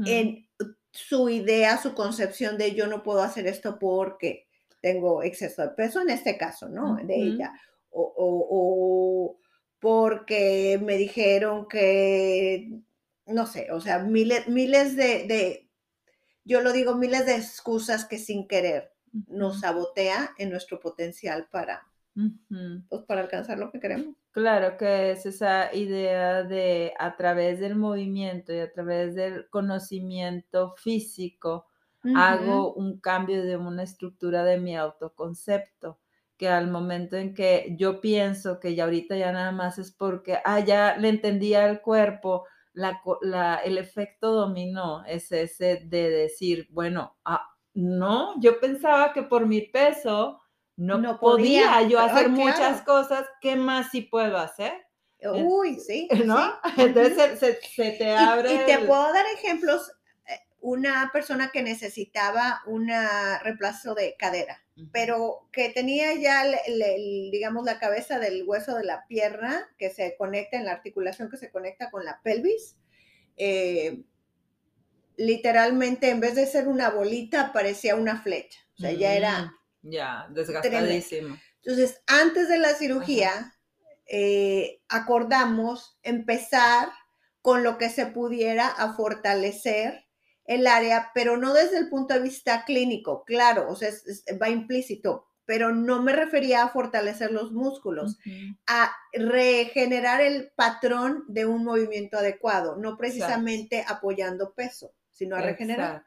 en 0.05 0.47
su 0.91 1.29
idea, 1.29 1.79
su 1.79 1.93
concepción 1.93 2.57
de 2.57 2.73
yo 2.73 2.87
no 2.87 3.03
puedo 3.03 3.21
hacer 3.21 3.47
esto 3.47 3.77
porque 3.79 4.42
tengo 4.83 5.23
exceso 5.23 5.61
de 5.61 5.69
peso, 5.69 6.01
en 6.01 6.09
este 6.09 6.37
caso, 6.37 6.67
¿no? 6.67 6.97
De 6.97 7.15
ella. 7.15 7.53
O, 7.89 9.39
porque 9.79 10.77
me 10.83 10.97
dijeron 10.97 11.67
que, 11.69 12.69
no 13.25 13.47
sé, 13.47 13.71
o 13.71 13.79
sea, 13.79 13.99
miles, 13.99 14.49
miles 14.49 14.97
de, 14.97 15.69
yo 16.43 16.61
lo 16.61 16.73
digo, 16.73 16.95
miles 16.95 17.25
de 17.25 17.35
excusas 17.35 18.03
que 18.05 18.17
sin 18.17 18.45
querer 18.45 18.91
nos 19.27 19.61
sabotea 19.61 20.31
en 20.37 20.49
nuestro 20.49 20.81
potencial 20.81 21.47
para, 21.49 21.87
pues, 22.89 23.03
para 23.07 23.21
alcanzar 23.21 23.59
lo 23.59 23.71
que 23.71 23.79
queremos. 23.79 24.15
Claro 24.31 24.77
que 24.77 25.11
es 25.11 25.25
esa 25.25 25.73
idea 25.73 26.43
de 26.43 26.93
a 26.99 27.15
través 27.15 27.59
del 27.59 27.75
movimiento 27.75 28.51
y 28.53 28.59
a 28.59 28.71
través 28.71 29.15
del 29.15 29.47
conocimiento 29.49 30.75
físico, 30.75 31.67
hago 32.15 32.73
un 32.73 32.99
cambio 32.99 33.43
de 33.43 33.57
una 33.57 33.83
estructura 33.83 34.43
de 34.43 34.57
mi 34.57 34.75
autoconcepto, 34.75 35.99
que 36.37 36.49
al 36.49 36.69
momento 36.69 37.15
en 37.15 37.33
que 37.33 37.75
yo 37.77 38.01
pienso 38.01 38.59
que 38.59 38.75
ya 38.75 38.85
ahorita 38.85 39.15
ya 39.15 39.31
nada 39.31 39.51
más 39.51 39.77
es 39.77 39.91
porque, 39.91 40.39
ah, 40.43 40.59
ya 40.59 40.97
le 40.97 41.09
entendía 41.09 41.65
al 41.65 41.81
cuerpo, 41.81 42.45
la, 42.73 43.61
el 43.63 43.77
efecto 43.77 44.31
dominó 44.31 45.05
es 45.05 45.31
ese 45.31 45.81
de 45.85 46.09
decir, 46.09 46.67
bueno, 46.71 47.17
ah, 47.23 47.47
no, 47.73 48.39
yo 48.39 48.59
pensaba 48.59 49.13
que 49.13 49.23
por 49.23 49.45
mi 49.45 49.61
peso 49.61 50.41
no, 50.75 51.19
podía, 51.19 51.81
yo 51.83 51.99
hacer 51.99 52.29
muchas 52.29 52.81
cosas, 52.81 53.27
¿qué 53.41 53.55
más 53.55 53.91
sí 53.91 54.01
puedo 54.01 54.37
hacer? 54.37 54.73
Uy, 55.21 55.79
sí. 55.79 56.07
¿No? 56.25 56.53
Entonces 56.77 57.39
se, 57.39 57.91
te 57.91 58.11
abre. 58.11 58.53
Y, 58.53 58.57
te 58.65 58.79
puedo 58.79 59.13
dar 59.13 59.25
ejemplos 59.35 59.91
una 60.63 61.09
persona 61.11 61.51
que 61.51 61.61
necesitaba 61.61 62.61
un 62.65 62.89
reemplazo 63.41 63.95
de 63.95 64.15
cadera, 64.17 64.63
pero 64.93 65.49
que 65.51 65.67
tenía 65.69 66.13
ya, 66.15 66.41
digamos, 67.31 67.65
la 67.65 67.79
cabeza 67.79 68.17
del 68.17 68.43
hueso 68.47 68.73
de 68.77 68.85
la 68.85 69.05
pierna 69.07 69.69
que 69.77 69.89
se 69.89 70.15
conecta 70.17 70.55
en 70.55 70.63
la 70.63 70.71
articulación 70.71 71.29
que 71.29 71.35
se 71.35 71.51
conecta 71.51 71.91
con 71.91 72.05
la 72.05 72.21
pelvis. 72.23 72.77
Eh, 73.35 74.05
literalmente, 75.17 76.09
en 76.09 76.21
vez 76.21 76.35
de 76.35 76.45
ser 76.45 76.69
una 76.69 76.89
bolita, 76.89 77.51
parecía 77.51 77.97
una 77.97 78.21
flecha. 78.21 78.61
O 78.75 78.83
sea, 78.83 78.93
ya 78.93 79.15
era... 79.15 79.41
Mm, 79.81 79.89
ya, 79.91 80.27
desgastadísimo. 80.29 81.37
Entonces, 81.57 82.01
antes 82.07 82.47
de 82.47 82.57
la 82.57 82.69
cirugía, 82.69 83.53
eh, 84.05 84.79
acordamos 84.87 85.99
empezar 86.03 86.87
con 87.41 87.63
lo 87.63 87.77
que 87.77 87.89
se 87.89 88.05
pudiera 88.05 88.69
a 88.69 88.93
fortalecer 88.93 90.02
el 90.45 90.67
área, 90.67 91.11
pero 91.13 91.37
no 91.37 91.53
desde 91.53 91.77
el 91.77 91.89
punto 91.89 92.13
de 92.13 92.21
vista 92.21 92.65
clínico, 92.65 93.23
claro, 93.25 93.69
o 93.69 93.75
sea, 93.75 93.91
va 94.41 94.49
implícito, 94.49 95.27
pero 95.45 95.73
no 95.73 96.01
me 96.01 96.13
refería 96.13 96.63
a 96.63 96.69
fortalecer 96.69 97.31
los 97.31 97.51
músculos, 97.51 98.17
a 98.67 98.93
regenerar 99.13 100.21
el 100.21 100.51
patrón 100.55 101.25
de 101.27 101.45
un 101.45 101.63
movimiento 101.63 102.17
adecuado, 102.17 102.77
no 102.77 102.97
precisamente 102.97 103.83
apoyando 103.87 104.53
peso, 104.53 104.93
sino 105.11 105.35
a 105.35 105.41
regenerar. 105.41 106.05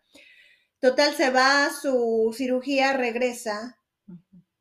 Total, 0.79 1.15
se 1.15 1.31
va 1.31 1.67
a 1.67 1.73
su 1.73 2.35
cirugía, 2.37 2.93
regresa 2.93 3.79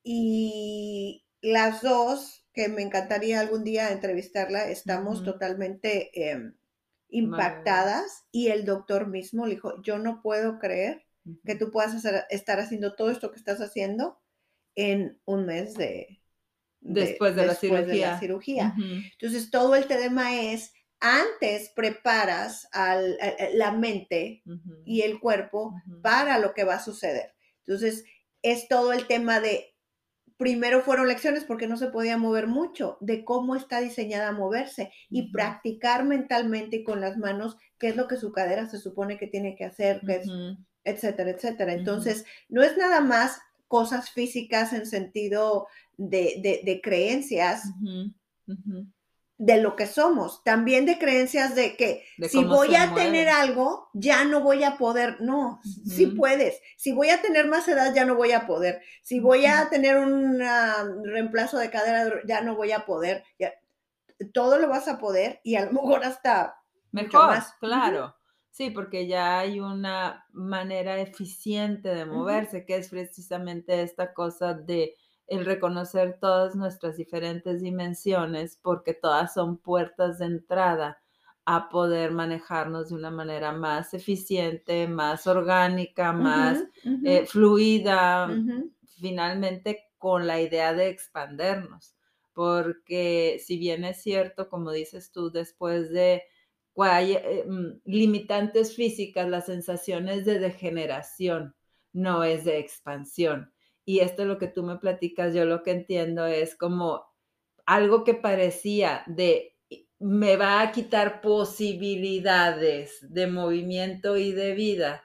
y 0.04 1.26
las 1.42 1.82
dos, 1.82 2.46
que 2.54 2.70
me 2.70 2.82
encantaría 2.82 3.40
algún 3.40 3.64
día 3.64 3.92
entrevistarla, 3.92 4.70
estamos 4.70 5.24
totalmente... 5.24 6.12
Em, 6.14 6.56
impactadas 7.16 8.26
y 8.32 8.48
el 8.48 8.66
doctor 8.66 9.08
mismo 9.08 9.46
le 9.46 9.56
dijo, 9.56 9.82
yo 9.82 9.98
no 10.00 10.22
puedo 10.22 10.60
creer 10.60 11.06
que 11.46 11.56
tú 11.56 11.72
puedas 11.72 11.96
estar 12.30 12.60
haciendo 12.60 12.96
todo 12.96 13.10
esto 13.10 13.32
que 13.32 13.38
estás 13.38 13.62
haciendo 13.62 14.20
en 14.76 15.20
un 15.26 15.46
mes 15.46 15.74
de... 15.76 16.20
después 16.82 17.36
de, 17.36 17.46
la 17.46 18.20
cirugía. 18.20 18.76
Entonces, 19.14 19.50
todo 19.50 19.76
el 19.76 19.88
tema 19.88 20.42
es, 20.42 20.74
antes 21.00 21.72
preparas 21.74 22.68
al, 22.74 23.18
la 23.54 23.72
mente 23.72 24.44
y 24.86 25.02
el 25.02 25.20
cuerpo 25.20 25.74
para 26.04 26.38
lo 26.38 26.54
que 26.54 26.66
va 26.66 26.76
a 26.76 26.84
suceder. 26.84 27.34
Entonces, 27.66 28.04
es 28.42 28.68
todo 28.68 28.92
el 28.92 29.08
tema 29.08 29.40
de 29.40 29.75
primero 30.38 30.82
fueron 30.82 31.08
lecciones 31.08 31.46
porque 31.46 31.68
no 31.68 31.78
se 31.78 31.88
podía 31.88 32.18
mover 32.18 32.48
mucho, 32.48 32.98
de 33.00 33.24
cómo 33.24 33.56
está 33.56 33.80
diseñada 33.80 34.30
a 34.30 34.34
moverse 34.34 34.92
y 35.10 35.32
practicar 35.32 36.06
mentalmente 36.06 36.78
y 36.78 36.84
con 36.84 37.02
las 37.02 37.18
manos 37.18 37.58
qué 37.78 37.90
es 37.90 37.96
lo 37.96 38.08
que 38.08 38.18
su 38.18 38.32
cadera 38.32 38.68
se 38.68 38.80
supone 38.80 39.18
que 39.18 39.28
tiene 39.28 39.56
que 39.56 39.66
hacer, 39.66 40.02
etcétera, 40.84 41.32
etcétera. 41.32 41.74
Entonces, 41.74 42.26
no 42.50 42.64
es 42.64 42.78
nada 42.78 43.02
más 43.02 43.40
cosas 43.68 44.10
físicas 44.12 44.74
en 44.74 44.86
sentido 44.86 45.68
de, 45.98 46.62
de, 46.64 46.82
creencias, 46.82 47.64
de 49.38 49.62
lo 49.62 49.76
que 49.76 49.86
somos, 49.86 50.44
también 50.44 50.86
de 50.86 50.98
creencias 50.98 51.56
de 51.56 51.76
que 51.76 52.06
si 52.30 52.44
voy 52.46 52.76
a 52.76 52.94
tener 52.94 53.28
algo, 53.28 53.90
ya 53.94 54.24
no 54.24 54.42
voy 54.42 54.64
a 54.64 54.78
poder, 54.78 55.18
no, 55.20 55.60
si 55.64 56.08
puedes, 56.08 56.62
si 56.78 56.94
voy 56.94 57.10
a 57.10 57.22
tener 57.22 57.48
más 57.48 57.68
edad, 57.68 57.94
ya 57.94 58.06
no 58.06 58.16
voy 58.16 58.32
a 58.32 58.48
poder, 58.48 58.82
si 59.04 59.20
voy 59.20 59.46
a 59.46 59.70
tener 59.70 59.98
un 59.98 60.40
reemplazo 61.04 61.58
de 61.58 61.70
cadera, 61.70 62.22
ya 62.26 62.42
no 62.42 62.56
voy 62.56 62.72
a 62.72 62.86
poder, 62.86 63.24
todo 64.34 64.58
lo 64.58 64.70
vas 64.70 64.88
a 64.88 65.00
poder 65.00 65.42
y 65.44 65.56
a 65.56 65.66
lo 65.66 65.74
mejor 65.74 66.06
hasta 66.06 66.56
mejor, 66.92 67.28
más. 67.28 67.54
claro. 67.60 68.16
Sí, 68.52 68.70
porque 68.70 69.06
ya 69.06 69.40
hay 69.40 69.60
una 69.60 70.26
manera 70.32 70.98
eficiente 71.02 71.90
de 71.90 72.06
moverse, 72.06 72.66
que 72.66 72.78
es 72.78 72.88
precisamente 72.88 73.82
esta 73.82 74.14
cosa 74.14 74.54
de 74.54 74.96
el 75.28 75.46
reconocer 75.46 76.18
todas 76.20 76.56
nuestras 76.56 76.98
diferentes 76.98 77.62
dimensiones, 77.62 78.60
porque 78.62 78.94
todas 78.94 79.34
son 79.34 79.58
puertas 79.58 80.20
de 80.20 80.26
entrada 80.26 81.02
a 81.46 81.70
poder 81.70 82.12
manejarnos 82.12 82.90
de 82.90 82.96
una 82.96 83.12
manera 83.12 83.52
más 83.52 83.94
eficiente, 83.94 84.88
más 84.88 85.28
orgánica, 85.28 86.12
más 86.12 86.64
eh, 87.04 87.26
fluida, 87.26 88.30
finalmente 89.00 89.84
con 89.98 90.26
la 90.26 90.42
idea 90.42 90.74
de 90.74 90.90
expandernos. 90.90 91.96
Porque 92.34 93.40
si 93.44 93.58
bien 93.58 93.86
es 93.86 94.02
cierto, 94.02 94.50
como 94.50 94.72
dices 94.72 95.12
tú, 95.12 95.32
después 95.32 95.92
de 95.92 96.24
hay, 96.78 97.14
eh, 97.14 97.46
mm, 97.48 97.82
limitantes 97.86 98.76
físicas, 98.76 99.30
las 99.30 99.46
sensaciones 99.46 100.26
de 100.26 100.40
degeneración 100.40 101.56
no 101.94 102.24
es 102.24 102.44
de 102.44 102.60
expansión 102.60 103.55
y 103.86 104.00
esto 104.00 104.24
es 104.24 104.28
lo 104.28 104.38
que 104.38 104.48
tú 104.48 104.64
me 104.64 104.78
platicas, 104.78 105.34
yo 105.34 105.46
lo 105.46 105.64
que 105.64 105.72
entiendo 105.72 106.26
es 106.26 106.56
como 106.56 107.06
algo 107.66 108.04
que 108.04 108.14
parecía 108.16 109.04
de 109.08 109.56
me 110.00 110.36
va 110.36 110.62
a 110.62 110.72
quitar 110.72 111.22
posibilidades 111.22 112.98
de 113.02 113.28
movimiento 113.28 114.18
y 114.18 114.34
de 114.34 114.54
vida, 114.54 115.04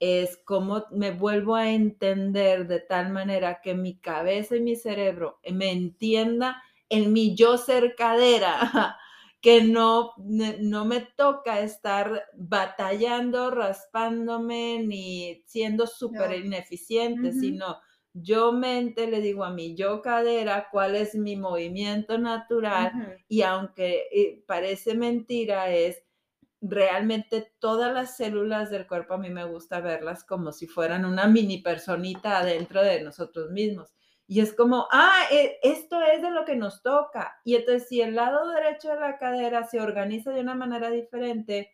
es 0.00 0.36
como 0.36 0.84
me 0.90 1.12
vuelvo 1.12 1.54
a 1.54 1.70
entender 1.70 2.66
de 2.66 2.80
tal 2.80 3.10
manera 3.10 3.60
que 3.62 3.74
mi 3.74 3.98
cabeza 3.98 4.56
y 4.56 4.60
mi 4.60 4.74
cerebro 4.74 5.38
me 5.50 5.70
entienda 5.70 6.60
en 6.88 7.12
mi 7.12 7.36
yo 7.36 7.56
cercadera, 7.56 8.96
que 9.40 9.62
no, 9.62 10.12
no 10.18 10.84
me 10.84 11.00
toca 11.16 11.60
estar 11.60 12.24
batallando, 12.34 13.50
raspándome, 13.50 14.82
ni 14.84 15.42
siendo 15.46 15.86
súper 15.86 16.44
ineficiente, 16.44 17.32
sino 17.32 17.78
yo 18.14 18.52
mente 18.52 19.06
le 19.06 19.20
digo 19.20 19.44
a 19.44 19.50
mi 19.50 19.74
yo 19.74 20.02
cadera 20.02 20.68
cuál 20.70 20.94
es 20.94 21.14
mi 21.14 21.36
movimiento 21.36 22.18
natural 22.18 22.92
y 23.26 23.42
aunque 23.42 24.08
eh, 24.12 24.44
parece 24.46 24.94
mentira 24.94 25.70
es 25.70 26.02
realmente 26.62 27.52
todas 27.58 27.92
las 27.92 28.16
células 28.16 28.70
del 28.70 28.86
cuerpo 28.86 29.14
a 29.14 29.18
mí 29.18 29.30
me 29.30 29.44
gusta 29.44 29.80
verlas 29.80 30.24
como 30.24 30.52
si 30.52 30.68
fueran 30.68 31.04
una 31.04 31.26
mini 31.26 31.58
personita 31.58 32.38
adentro 32.38 32.82
de 32.82 33.02
nosotros 33.02 33.50
mismos. 33.50 33.92
Y 34.28 34.40
es 34.40 34.54
como, 34.54 34.86
ah, 34.92 35.24
e, 35.32 35.58
esto 35.62 36.00
es 36.00 36.22
de 36.22 36.30
lo 36.30 36.44
que 36.44 36.54
nos 36.54 36.80
toca. 36.80 37.40
Y 37.44 37.56
entonces 37.56 37.88
si 37.88 38.00
el 38.00 38.14
lado 38.14 38.48
derecho 38.48 38.90
de 38.90 39.00
la 39.00 39.18
cadera 39.18 39.64
se 39.64 39.80
organiza 39.80 40.30
de 40.30 40.40
una 40.40 40.54
manera 40.54 40.90
diferente, 40.90 41.70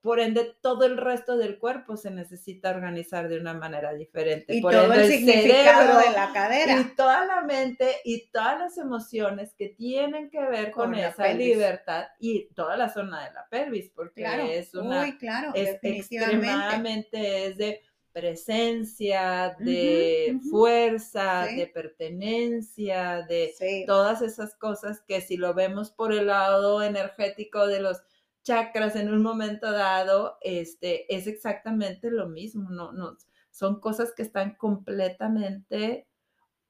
por 0.00 0.20
ende 0.20 0.54
todo 0.60 0.86
el 0.86 0.96
resto 0.96 1.36
del 1.36 1.58
cuerpo 1.58 1.96
se 1.96 2.10
necesita 2.10 2.70
organizar 2.70 3.28
de 3.28 3.38
una 3.38 3.52
manera 3.52 3.92
diferente. 3.94 4.54
Y 4.54 4.60
por 4.60 4.72
todo 4.72 4.92
ende, 4.94 5.04
el 5.06 5.10
significado 5.12 5.98
de 5.98 6.10
la 6.12 6.28
y 6.30 6.32
cadera. 6.32 6.92
toda 6.96 7.26
la 7.26 7.42
mente 7.42 7.96
y 8.04 8.28
todas 8.30 8.58
las 8.60 8.78
emociones 8.78 9.54
que 9.54 9.68
tienen 9.70 10.30
que 10.30 10.40
ver 10.40 10.70
con, 10.70 10.94
esa 10.94 11.32
libertad 11.32 12.06
y 12.20 12.46
toda 12.54 12.76
la 12.76 12.88
zona 12.88 13.24
de 13.26 13.32
la 13.34 13.48
pelvis, 13.48 13.90
porque 13.90 14.22
Claro. 14.22 14.44
es 14.44 14.72
una 14.74 15.02
Uy, 15.02 15.18
claro, 15.18 15.50
es 15.54 15.72
definitivamente. 15.72 16.36
extremadamente 16.36 17.46
es 17.46 17.56
de 17.56 17.82
presencia, 18.12 19.56
de 19.58 20.38
fuerza, 20.50 21.46
Sí. 21.48 21.56
de 21.56 21.66
pertenencia, 21.66 23.22
de 23.28 23.52
Sí. 23.56 23.84
todas 23.86 24.22
esas 24.22 24.54
cosas 24.56 25.00
que 25.06 25.20
si 25.20 25.36
lo 25.36 25.54
vemos 25.54 25.90
por 25.90 26.12
el 26.12 26.26
lado 26.28 26.82
energético 26.82 27.66
de 27.66 27.80
los 27.80 28.02
chakras 28.48 28.96
en 28.96 29.12
un 29.12 29.22
momento 29.22 29.70
dado, 29.70 30.38
este, 30.40 31.14
es 31.14 31.26
exactamente 31.26 32.10
lo 32.10 32.28
mismo, 32.28 32.70
no, 32.70 32.92
no, 32.92 33.16
son 33.50 33.78
cosas 33.78 34.14
que 34.16 34.22
están 34.22 34.54
completamente 34.54 36.08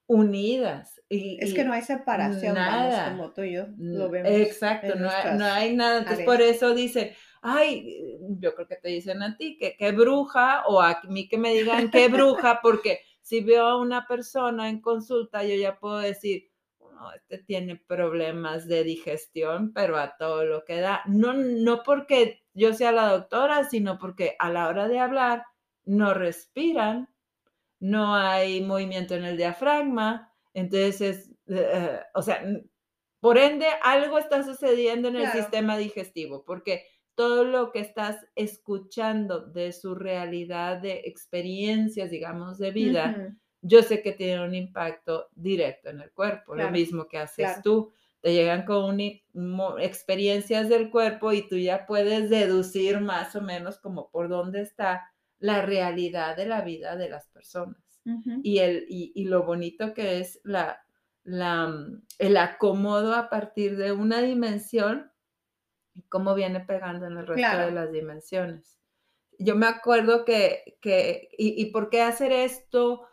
unidas. 0.09 1.01
Y, 1.09 1.39
Es 1.41 1.55
que 1.55 1.65
no 1.65 1.73
hay 1.73 1.83
separación, 1.83 2.57
vamos, 2.57 2.93
nada. 2.93 3.11
como 3.11 3.33
tú 3.33 3.43
y 3.43 3.53
yo 3.53 3.67
lo 3.79 4.11
vemos. 4.11 4.33
Exacto, 4.33 4.97
no 4.97 5.09
hay, 5.09 5.25
no 5.25 5.31
nuestras 5.35 5.53
hay 5.53 5.77
nada. 5.77 5.99
Entonces, 6.01 6.25
por 6.25 6.43
eso 6.43 6.75
dicen, 6.75 7.13
ay, 7.43 8.19
yo 8.41 8.55
creo 8.55 8.67
que 8.67 8.77
te 8.77 8.89
dicen 8.89 9.23
a 9.23 9.37
ti 9.37 9.57
que 9.57 9.77
qué 9.79 9.93
bruja, 9.93 10.65
o 10.67 10.81
a 10.81 11.01
mí 11.09 11.29
que 11.29 11.39
me 11.39 11.53
digan 11.53 11.91
qué 11.91 12.09
bruja, 12.09 12.61
porque 12.61 13.01
si 13.23 13.41
veo 13.41 13.67
a 13.67 13.81
una 13.81 14.07
persona 14.09 14.69
en 14.69 14.81
consulta, 14.81 15.45
yo 15.45 15.55
ya 15.55 15.79
puedo 15.79 15.99
decir, 15.99 16.49
no, 16.99 17.13
este 17.13 17.39
tiene 17.39 17.77
problemas 17.77 18.67
de 18.67 18.85
digestión, 18.85 19.73
pero 19.73 19.97
a 19.99 20.17
todo 20.17 20.45
lo 20.45 20.65
que 20.65 20.81
da. 20.81 21.03
No, 21.07 21.33
no 21.35 21.83
porque 21.85 22.43
yo 22.55 22.73
sea 22.75 22.93
la 22.93 23.09
doctora, 23.09 23.65
sino 23.65 23.99
porque 23.99 24.37
a 24.39 24.51
la 24.51 24.69
hora 24.69 24.89
de 24.89 24.99
hablar 24.99 25.45
no 25.85 26.15
respiran, 26.15 27.09
no 27.81 28.15
hay 28.17 28.61
movimiento 28.63 29.15
en 29.15 29.25
el 29.25 29.37
diafragma, 29.37 30.33
entonces, 30.55 31.31
eh, 31.47 32.01
o 32.15 32.23
sea, 32.23 32.43
por 33.21 33.39
ende, 33.39 33.67
algo 33.83 34.19
está 34.19 34.43
sucediendo 34.43 35.09
en 35.09 35.17
el 35.17 35.23
Claro. 35.23 35.39
sistema 35.41 35.77
digestivo, 35.77 36.45
porque 36.45 36.85
todo 37.15 37.45
lo 37.45 37.73
que 37.73 37.81
estás 37.81 38.27
escuchando 38.37 39.47
de 39.47 39.73
su 39.73 39.95
realidad 39.95 40.79
de 40.81 41.03
experiencias, 41.05 42.11
digamos, 42.11 42.59
de 42.59 42.71
vida. 42.71 43.39
Yo 43.61 43.83
sé 43.83 44.03
que 44.03 44.13
tiene 44.13 44.45
un 44.45 44.55
impacto 44.55 45.29
directo 45.35 45.91
en 45.91 46.01
el 46.01 46.13
cuerpo, 46.13 46.55
lo 46.55 46.69
Claro, 46.69 46.73
mismo 46.73 47.07
que 47.09 47.19
haces 47.19 47.37
claro. 47.37 47.63
tú. 47.63 47.93
Te 48.21 48.33
llegan 48.35 48.65
con 48.65 48.85
un 48.85 49.01
experiencias 49.81 50.69
del 50.69 50.91
cuerpo 50.91 51.33
y 51.33 51.49
tú 51.49 51.57
ya 51.57 51.87
puedes 51.87 52.31
deducir 52.31 53.01
más 53.01 53.35
o 53.37 53.41
menos 53.43 53.79
como 53.79 54.11
por 54.11 54.29
dónde 54.29 54.61
está 54.63 55.09
la 55.39 55.63
realidad 55.63 56.37
de 56.37 56.47
la 56.47 56.63
vida 56.63 56.97
de 56.97 57.09
las 57.09 57.29
personas. 57.29 57.77
Ujú. 58.07 58.43
Y, 58.43 58.59
el, 58.59 58.87
y, 58.89 59.13
y 59.15 59.25
lo 59.25 59.45
bonito 59.45 59.95
que 59.95 60.21
es 60.21 60.41
la, 60.45 60.81
la, 61.25 61.69
mm, 61.69 62.03
el 62.19 62.37
acomodo 62.37 63.15
a 63.15 63.29
partir 63.31 63.77
de 63.77 63.93
una 63.93 64.21
dimensión 64.21 65.11
y 65.95 66.03
cómo 66.03 66.35
viene 66.35 66.61
pegando 66.61 67.07
en 67.07 67.19
el 67.19 67.27
resto 67.27 67.59
de 67.59 67.71
Claro. 67.71 67.71
las 67.73 67.93
dimensiones. 67.93 68.79
Yo 69.39 69.55
me 69.55 69.67
acuerdo 69.67 70.25
que, 70.25 70.79
que 70.81 71.29
y, 71.39 71.61
y 71.61 71.67
por 71.71 71.91
qué 71.91 72.03
hacer 72.03 72.33
esto, 72.33 73.07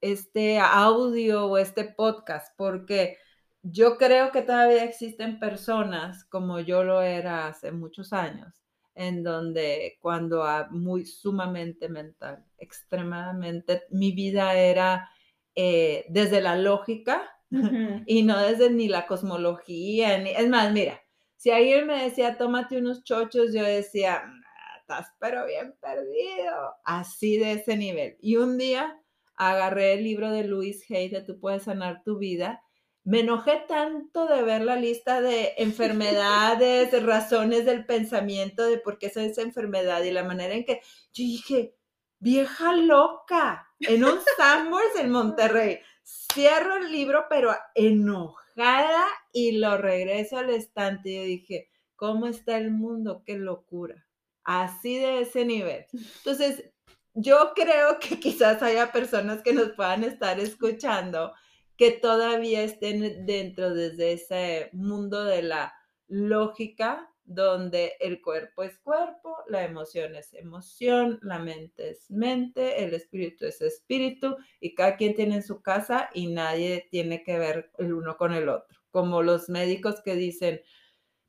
este 0.00 0.58
audio 0.58 1.46
o 1.46 1.58
este 1.58 1.84
podcast, 1.84 2.54
porque 2.56 3.16
yo 3.62 3.96
creo 3.96 4.32
que 4.32 4.42
todavía 4.42 4.84
existen 4.84 5.38
personas 5.38 6.24
como 6.24 6.60
yo 6.60 6.84
lo 6.84 7.00
era 7.02 7.46
hace 7.46 7.72
muchos 7.72 8.12
años, 8.12 8.62
en 8.94 9.22
donde 9.22 9.98
cuando 10.00 10.44
muy 10.70 11.06
sumamente 11.06 11.88
mental, 11.88 12.44
extremadamente, 12.58 13.82
mi 13.90 14.12
vida 14.12 14.54
era 14.54 15.08
eh, 15.54 16.04
desde 16.08 16.40
la 16.40 16.56
lógica 16.56 17.22
Ujú. 17.50 18.02
y 18.06 18.22
no 18.22 18.38
desde 18.40 18.70
ni 18.70 18.88
la 18.88 19.06
cosmología, 19.06 20.18
ni, 20.18 20.30
es 20.30 20.48
más, 20.48 20.72
mira, 20.72 21.00
si 21.36 21.50
alguien 21.50 21.86
me 21.86 22.04
decía, 22.04 22.36
tómate 22.36 22.78
unos 22.78 23.04
chochos, 23.04 23.52
yo 23.52 23.62
decía, 23.64 24.24
"Nah, 24.26 24.78
estás 24.80 25.12
pero 25.18 25.46
bien 25.46 25.74
perdido, 25.80 26.74
así 26.84 27.38
de 27.38 27.52
ese 27.52 27.76
nivel. 27.76 28.16
Y 28.20 28.36
un 28.36 28.58
día 28.58 29.01
agarré 29.36 29.94
el 29.94 30.04
libro 30.04 30.30
de 30.30 30.44
Louis 30.44 30.84
Hay 30.90 31.08
de 31.08 31.22
Tú 31.22 31.38
puedes 31.40 31.64
sanar 31.64 32.02
tu 32.04 32.18
vida. 32.18 32.62
Me 33.04 33.20
enojé 33.20 33.64
tanto 33.66 34.26
de 34.26 34.42
ver 34.42 34.62
la 34.62 34.76
lista 34.76 35.20
de 35.20 35.54
enfermedades, 35.58 36.92
de 36.92 37.00
razones 37.00 37.64
del 37.64 37.84
pensamiento, 37.84 38.64
de 38.64 38.78
por 38.78 38.98
qué 38.98 39.06
es 39.06 39.16
esa 39.16 39.42
enfermedad 39.42 40.02
y 40.04 40.12
la 40.12 40.22
manera 40.22 40.54
en 40.54 40.64
que 40.64 40.80
yo 41.12 41.24
dije, 41.24 41.74
vieja 42.20 42.76
loca, 42.76 43.68
en 43.80 44.04
un 44.04 44.18
Sandwich 44.36 44.96
en 45.00 45.10
Monterrey. 45.10 45.80
Cierro 46.04 46.76
el 46.76 46.92
libro, 46.92 47.26
pero 47.28 47.54
enojada 47.74 49.04
y 49.32 49.58
lo 49.58 49.76
regreso 49.76 50.38
al 50.38 50.50
estante. 50.50 51.10
Y 51.10 51.16
yo 51.16 51.22
dije, 51.24 51.70
¿cómo 51.96 52.26
está 52.26 52.56
el 52.56 52.70
mundo? 52.70 53.24
Qué 53.26 53.36
locura. 53.36 54.06
Así 54.44 54.98
de 54.98 55.22
ese 55.22 55.44
nivel. 55.44 55.86
Entonces, 55.92 56.71
yo 57.14 57.52
creo 57.54 57.98
que 57.98 58.18
quizás 58.18 58.62
haya 58.62 58.92
personas 58.92 59.42
que 59.42 59.52
nos 59.52 59.70
puedan 59.72 60.04
estar 60.04 60.38
escuchando 60.40 61.32
que 61.76 61.90
todavía 61.90 62.62
estén 62.62 63.26
dentro 63.26 63.74
desde 63.74 64.12
ese 64.12 64.70
mundo 64.72 65.24
de 65.24 65.42
la 65.42 65.74
lógica, 66.08 67.08
donde 67.24 67.94
el 68.00 68.20
cuerpo 68.20 68.62
es 68.62 68.78
cuerpo, 68.78 69.36
la 69.48 69.64
emoción 69.64 70.14
es 70.16 70.34
emoción, 70.34 71.18
la 71.22 71.38
mente 71.38 71.90
es 71.90 72.10
mente, 72.10 72.84
el 72.84 72.94
espíritu 72.94 73.46
es 73.46 73.60
espíritu, 73.62 74.36
y 74.60 74.74
cada 74.74 74.96
quien 74.96 75.14
tiene 75.14 75.36
en 75.36 75.42
su 75.42 75.62
casa 75.62 76.10
y 76.14 76.26
nadie 76.26 76.88
tiene 76.90 77.22
que 77.22 77.38
ver 77.38 77.70
el 77.78 77.94
uno 77.94 78.16
con 78.16 78.32
el 78.32 78.48
otro. 78.48 78.76
Como 78.90 79.22
los 79.22 79.48
médicos 79.48 80.02
que 80.04 80.14
dicen, 80.14 80.60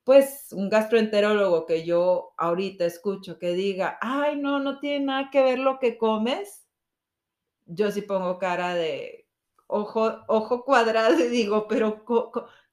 pues 0.04 0.50
un 0.54 0.70
gastroenterólogo 0.70 1.66
que 1.66 1.86
yo 1.86 2.34
ahorita 2.38 2.86
escucho 2.86 3.39
que 3.39 3.54
diga, 3.54 3.98
ay, 4.02 4.38
no, 4.38 4.60
no 4.60 4.80
tiene 4.80 5.06
nada 5.06 5.30
que 5.32 5.44
ver 5.44 5.60
lo 5.60 5.80
que 5.80 5.98
comes, 5.98 6.66
yo 7.66 7.92
sí 7.92 8.02
pongo 8.02 8.38
cara 8.39 8.76
de 8.76 9.28
ojo, 9.68 10.24
ojo 10.28 10.63
cuadrado 10.66 11.20
y 11.20 11.28
digo, 11.30 11.68
pero 11.68 12.04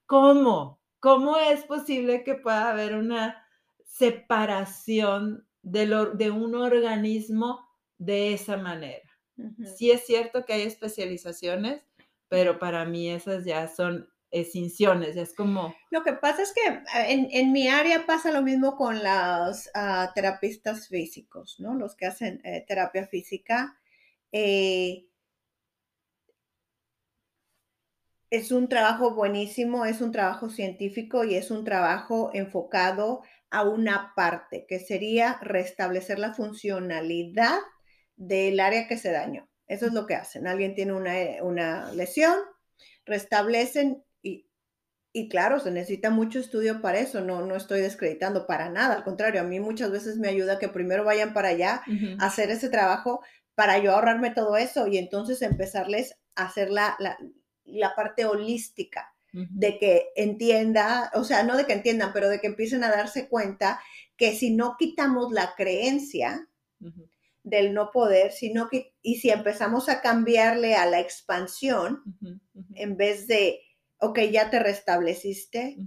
¿cómo? 0.05 0.79
¿Cómo 0.99 1.37
es 1.37 1.63
posible 1.65 2.23
que 2.23 2.35
pueda 2.35 2.69
haber 2.71 2.95
una 2.95 3.43
separación 3.83 5.47
del 5.63 5.93
or- 5.93 6.17
de 6.17 6.29
un 6.31 6.55
organismo 6.55 7.67
de 7.97 8.33
esa 8.33 8.57
manera? 8.57 9.09
Sí 9.77 9.91
es 9.91 10.05
cierto 10.05 10.45
que 10.45 10.53
hay 10.53 10.61
especializaciones, 10.63 11.83
pero 12.27 12.59
para 12.59 12.85
mí 12.85 13.09
esas 13.09 13.45
ya 13.45 13.67
son 13.67 14.09
extinciones, 14.31 15.17
es 15.17 15.35
como, 15.35 15.75
Lo 15.89 16.03
que 16.03 16.13
pasa 16.13 16.41
es 16.41 16.53
que 16.53 16.61
ah, 16.65 17.07
en, 17.07 17.27
en 17.31 17.51
mi 17.51 17.67
área 17.67 18.05
pasa 18.05 18.31
lo 18.31 18.41
mismo 18.41 18.75
con 18.75 18.95
los 18.95 19.69
ah, 19.73 20.11
terapistas 20.15 20.87
físicos, 20.87 21.59
¿no? 21.59 21.75
Los 21.75 21.95
que 21.95 22.05
hacen 22.05 22.41
eh, 22.43 22.63
terapia 22.67 23.05
física. 23.07 23.77
Eh, 24.31 25.05
es 28.29 28.51
un 28.53 28.69
trabajo 28.69 29.13
buenísimo, 29.13 29.85
es 29.85 29.99
un 29.99 30.13
trabajo 30.13 30.49
científico 30.49 31.25
y 31.25 31.35
es 31.35 31.51
un 31.51 31.65
trabajo 31.65 32.31
enfocado 32.33 33.23
a 33.49 33.63
una 33.63 34.13
parte, 34.15 34.65
que 34.67 34.79
sería 34.79 35.37
restablecer 35.41 36.17
la 36.17 36.33
funcionalidad 36.33 37.59
del 38.15 38.61
área 38.61 38.87
que 38.87 38.97
se 38.97 39.11
dañó. 39.11 39.49
Eso 39.67 39.87
es 39.87 39.93
lo 39.93 40.05
que 40.07 40.15
hacen. 40.15 40.47
Alguien 40.47 40.73
tiene 40.73 40.93
una, 40.93 41.19
eh, 41.19 41.41
una 41.41 41.91
lesión, 41.91 42.37
restablecen 43.05 44.03
y, 45.13 45.27
claro, 45.29 45.59
se 45.59 45.71
necesita 45.71 46.09
mucho 46.09 46.39
estudio 46.39 46.81
para 46.81 46.99
eso. 46.99 47.21
No, 47.21 47.45
no 47.45 47.55
estoy 47.55 47.81
descreditando 47.81 48.47
para 48.47 48.69
nada. 48.69 48.95
Al 48.95 49.03
contrario, 49.03 49.41
a 49.41 49.45
mí 49.45 49.59
muchas 49.59 49.91
veces 49.91 50.17
me 50.17 50.29
ayuda 50.29 50.59
que 50.59 50.69
primero 50.69 51.03
vayan 51.03 51.33
para 51.33 51.49
allá 51.49 51.81
a 52.19 52.25
hacer 52.25 52.49
ese 52.49 52.69
trabajo 52.69 53.21
para 53.55 53.77
yo 53.79 53.93
ahorrarme 53.93 54.31
todo 54.31 54.55
eso 54.55 54.87
y 54.87 54.97
entonces 54.97 55.41
empezarles 55.41 56.17
a 56.35 56.45
hacer 56.45 56.69
la, 56.69 56.95
la, 56.99 57.17
la 57.65 57.93
parte 57.95 58.25
holística 58.25 59.13
de 59.33 59.77
que 59.77 60.07
entienda, 60.17 61.09
o 61.13 61.23
sea, 61.23 61.43
no 61.43 61.55
de 61.55 61.65
que 61.65 61.71
entiendan, 61.71 62.11
pero 62.11 62.27
de 62.27 62.41
que 62.41 62.47
empiecen 62.47 62.83
a 62.83 62.91
darse 62.91 63.29
cuenta 63.29 63.79
que 64.17 64.33
si 64.33 64.53
no 64.53 64.75
quitamos 64.77 65.31
la 65.31 65.53
creencia 65.55 66.49
del 67.43 67.73
no 67.73 67.91
poder, 67.91 68.33
sino 68.33 68.67
que, 68.67 68.93
y 69.01 69.15
si 69.15 69.29
empezamos 69.29 69.87
a 69.87 70.01
cambiarle 70.01 70.75
a 70.75 70.85
la 70.85 70.99
expansión, 70.99 72.03
en 72.75 72.97
vez 72.97 73.27
de, 73.27 73.61
ok, 74.01 74.19
ya 74.31 74.49
te 74.49 74.59
restableciste, 74.59 75.77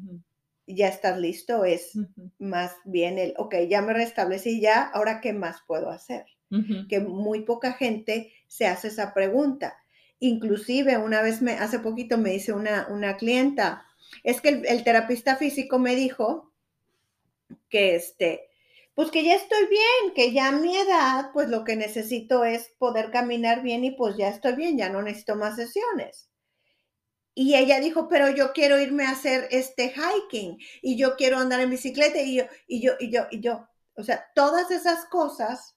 ya 0.66 0.88
estás 0.88 1.18
listo, 1.18 1.64
es 1.64 1.92
más 2.38 2.72
bien 2.85 3.18
el, 3.18 3.35
ok, 3.37 3.57
ya 3.68 3.83
me 3.83 3.92
restablecí 3.92 4.61
ya, 4.61 4.83
ahora 4.83 5.20
qué 5.20 5.33
más 5.33 5.59
puedo 5.66 5.90
hacer. 5.90 6.24
Que 6.88 7.00
muy 7.00 7.40
poca 7.40 7.72
gente 7.72 8.33
se 8.46 8.68
hace 8.68 8.87
esa 8.87 9.12
pregunta. 9.12 9.77
Inclusive 10.20 10.98
una 10.98 11.20
vez 11.20 11.42
me, 11.42 11.55
hace 11.55 11.81
poquito 11.81 12.16
me 12.16 12.31
dice 12.31 12.53
una, 12.53 12.87
una 12.88 13.16
clienta, 13.16 13.85
es 14.22 14.40
que 14.40 14.50
el, 14.50 14.66
el 14.66 14.85
terapista 14.85 15.35
físico 15.35 15.81
me 15.81 15.96
dijo 15.96 16.53
que 17.68 17.96
este, 17.96 18.48
pues 18.94 19.11
que 19.11 19.24
ya 19.24 19.35
estoy 19.35 19.66
bien, 19.66 20.14
que 20.14 20.33
ya 20.33 20.48
a 20.48 20.53
mi 20.53 20.77
edad, 20.77 21.31
pues 21.33 21.48
lo 21.48 21.64
que 21.64 21.74
necesito 21.74 22.44
es 22.44 22.72
poder 22.79 23.11
caminar 23.11 23.62
bien 23.62 23.83
y 23.83 23.90
pues 23.90 24.16
ya 24.16 24.29
estoy 24.29 24.55
bien, 24.55 24.79
ya 24.79 24.88
no 24.88 25.03
necesito 25.03 25.35
más 25.35 25.57
sesiones. 25.57 26.31
Y 27.34 27.56
ella 27.56 27.80
dijo, 27.80 28.08
pero 28.08 28.30
yo 28.30 28.52
quiero 28.52 28.80
irme 28.80 29.04
a 29.04 29.10
hacer 29.10 29.48
este 29.50 29.92
hiking 29.92 30.58
y 30.82 30.96
yo 30.96 31.16
quiero 31.16 31.38
andar 31.38 31.60
en 31.60 31.70
bicicleta 31.70 32.20
y 32.20 32.36
yo, 32.36 32.44
y 32.68 32.80
yo, 32.80 32.92
y 33.00 33.10
yo, 33.10 33.26
y 33.30 33.40
yo. 33.40 33.68
O 33.96 34.04
sea, 34.04 34.30
todas 34.34 34.70
esas 34.70 35.04
cosas 35.06 35.76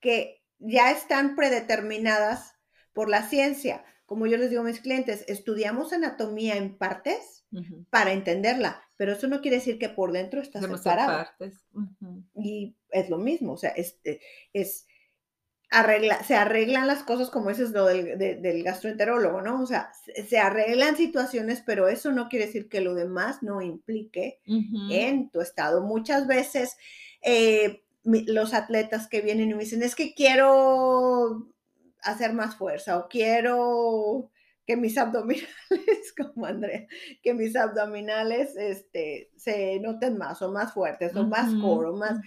que 0.00 0.42
ya 0.58 0.90
están 0.90 1.34
predeterminadas 1.34 2.54
por 2.92 3.08
la 3.08 3.28
ciencia. 3.28 3.84
Como 4.04 4.26
yo 4.26 4.36
les 4.36 4.50
digo 4.50 4.62
a 4.62 4.66
mis 4.66 4.80
clientes, 4.80 5.24
estudiamos 5.28 5.92
anatomía 5.92 6.56
en 6.56 6.76
partes 6.76 7.44
para 7.90 8.12
entenderla, 8.12 8.82
pero 8.96 9.12
eso 9.12 9.26
no 9.28 9.40
quiere 9.40 9.56
decir 9.56 9.78
que 9.78 9.88
por 9.88 10.12
dentro 10.12 10.40
está 10.40 10.60
separado. 10.60 11.26
Y 12.34 12.76
es 12.90 13.10
lo 13.10 13.18
mismo, 13.18 13.54
o 13.54 13.56
sea, 13.56 13.70
es, 13.70 13.98
es 14.52 14.86
arregla, 15.70 16.22
se 16.22 16.34
arreglan 16.34 16.86
las 16.86 17.02
cosas 17.02 17.30
como 17.30 17.50
ese 17.50 17.64
es 17.64 17.70
lo 17.70 17.86
del, 17.86 18.62
gastroenterólogo, 18.62 19.42
¿no? 19.42 19.62
O 19.62 19.66
sea, 19.66 19.90
se, 20.28 20.38
arreglan 20.38 20.96
situaciones, 20.96 21.62
pero 21.64 21.88
eso 21.88 22.12
no 22.12 22.28
quiere 22.28 22.46
decir 22.46 22.68
que 22.68 22.80
lo 22.80 22.94
demás 22.94 23.42
no 23.42 23.62
implique 23.62 24.40
en 24.46 25.30
tu 25.30 25.40
estado. 25.40 25.82
Muchas 25.82 26.26
veces 26.26 26.76
eh, 27.22 27.82
los 28.04 28.54
atletas 28.54 29.08
que 29.08 29.20
vienen 29.20 29.50
y 29.50 29.54
me 29.54 29.64
dicen, 29.64 29.82
es 29.82 29.94
que 29.94 30.14
quiero 30.14 31.48
hacer 32.02 32.32
más 32.32 32.56
fuerza 32.56 32.98
o 32.98 33.08
quiero 33.08 34.30
que 34.66 34.76
mis 34.76 34.98
abdominales, 34.98 36.14
como 36.16 36.46
Andrea, 36.46 36.86
que 37.22 37.34
mis 37.34 37.56
abdominales 37.56 38.56
este, 38.56 39.30
se 39.36 39.80
noten 39.80 40.18
más 40.18 40.42
o 40.42 40.52
más 40.52 40.72
fuertes 40.72 41.14
o 41.16 41.26
más 41.26 41.52
core 41.60 41.92
más... 41.92 42.18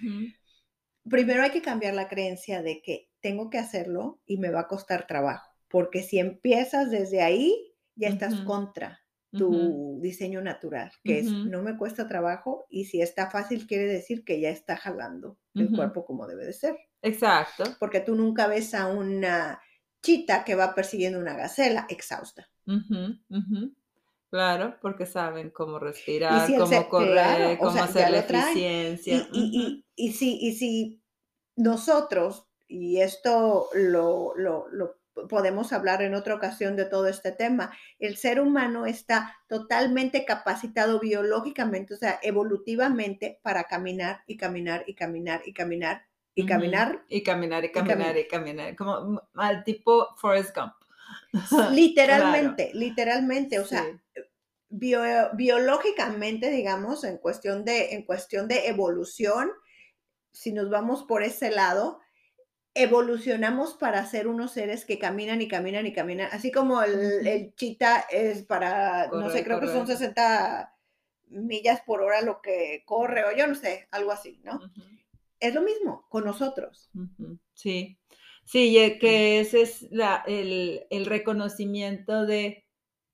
Primero 1.10 1.44
hay 1.44 1.52
que 1.52 1.62
cambiar 1.62 1.94
la 1.94 2.08
creencia 2.08 2.62
de 2.62 2.82
que 2.82 3.10
tengo 3.22 3.50
que 3.50 3.58
hacerlo 3.58 4.22
y 4.26 4.38
me 4.38 4.50
va 4.50 4.62
a 4.62 4.68
costar 4.68 5.08
trabajo, 5.08 5.50
porque 5.68 6.04
si 6.04 6.20
empiezas 6.20 6.90
desde 6.92 7.22
ahí, 7.22 7.74
ya 7.96 8.10
estás 8.10 8.36
contra 8.42 9.02
tu 9.32 10.00
diseño 10.02 10.42
natural, 10.42 10.92
que 11.04 11.20
es 11.20 11.32
no 11.32 11.62
me 11.62 11.78
cuesta 11.78 12.08
trabajo 12.08 12.66
y 12.70 12.86
si 12.86 13.02
está 13.02 13.30
fácil 13.30 13.68
quiere 13.68 13.86
decir 13.86 14.24
que 14.24 14.40
ya 14.40 14.50
está 14.50 14.76
jalando 14.76 15.38
el 15.54 15.70
cuerpo 15.76 16.06
como 16.06 16.26
debe 16.26 16.46
de 16.46 16.54
ser. 16.54 16.78
Exacto. 17.02 17.64
Porque 17.80 18.00
tú 18.00 18.16
nunca 18.16 18.48
ves 18.48 18.74
a 18.74 18.88
una 18.88 19.62
chita 20.02 20.44
que 20.44 20.56
va 20.56 20.74
persiguiendo 20.74 21.20
una 21.20 21.36
gacela 21.36 21.86
exhausta. 21.90 22.50
Claro, 24.30 24.78
porque 24.82 25.06
saben 25.06 25.50
cómo 25.50 25.80
respirar, 25.80 26.48
cómo 26.56 26.90
correr, 26.90 27.58
cómo 27.58 27.82
hacer 27.82 28.12
la 28.12 28.20
eficiencia. 28.20 29.28
Y, 29.34 29.86
y, 29.96 30.14
si, 30.14 30.38
y 30.40 30.54
si 30.54 30.99
nosotros 31.60 32.48
y 32.70 33.02
esto 33.02 33.70
lo, 33.74 34.34
podemos 35.28 35.74
hablar 35.74 36.02
en 36.02 36.16
otra 36.16 36.36
ocasión 36.36 36.78
de 36.78 36.86
todo 36.86 37.08
este 37.08 37.34
tema, 37.34 37.72
el 38.00 38.16
ser 38.16 38.40
humano 38.40 38.86
está 38.86 39.36
totalmente 39.50 40.24
capacitado 40.24 41.00
biológicamente, 41.00 41.94
o 41.94 41.98
sea, 41.98 42.20
evolutivamente 42.24 43.40
para 43.44 43.66
caminar 43.66 44.24
y 44.28 44.38
caminar 44.38 44.86
y 44.88 44.94
caminar 44.94 45.42
y 45.46 45.54
caminar 45.54 46.06
y 46.34 46.46
caminar. 46.46 47.04
Y 47.10 47.22
caminar 47.22 47.66
y 47.66 47.72
caminar 47.72 48.18
y 48.18 48.28
caminar, 48.28 48.76
como 48.78 49.22
al 49.34 49.64
tipo 49.66 50.16
Forrest 50.16 50.56
Gump. 50.56 50.74
Literalmente, 51.74 52.72
literalmente, 52.74 53.60
o 53.60 53.66
sea, 53.66 53.86
biológicamente, 54.70 56.50
digamos, 56.50 57.04
en 57.04 57.18
cuestión, 57.18 57.66
de, 57.66 57.96
en 57.96 58.04
cuestión 58.04 58.48
de 58.48 58.68
evolución, 58.68 59.52
si 60.32 60.52
nos 60.52 60.70
vamos 60.70 61.04
por 61.04 61.24
ese 61.24 61.52
lado, 61.52 62.00
evolucionamos 62.74 63.74
para 63.74 64.06
ser 64.06 64.28
unos 64.28 64.52
seres 64.52 64.86
que 64.86 65.00
caminan 65.00 65.42
y 65.42 65.48
caminan 65.48 65.86
y 65.88 65.94
caminan, 65.94 66.30
así 66.32 66.52
como 66.52 66.82
el, 66.82 67.54
chita 67.56 68.06
es 68.10 68.44
para, 68.44 69.08
no 69.08 69.30
sé, 69.30 69.44
creo 69.44 69.60
que 69.60 69.68
son 69.68 69.88
60 69.88 70.76
millas 71.28 71.82
por 71.82 72.02
hora 72.02 72.22
lo 72.22 72.42
que 72.42 72.84
corre, 72.86 73.24
o 73.26 73.36
yo 73.36 73.48
no 73.48 73.56
sé, 73.56 73.88
algo 73.92 74.12
así, 74.12 74.40
¿no? 74.44 74.60
Es 75.40 75.54
lo 75.54 75.62
mismo 75.62 76.06
con 76.10 76.26
nosotros. 76.26 76.90
Sí, 77.54 77.98
sí, 78.46 78.98
que 79.00 79.40
ese 79.40 79.62
es 79.62 79.88
la, 79.92 80.24
el, 80.28 80.86
el 80.90 81.06
reconocimiento 81.06 82.26
de 82.26 82.66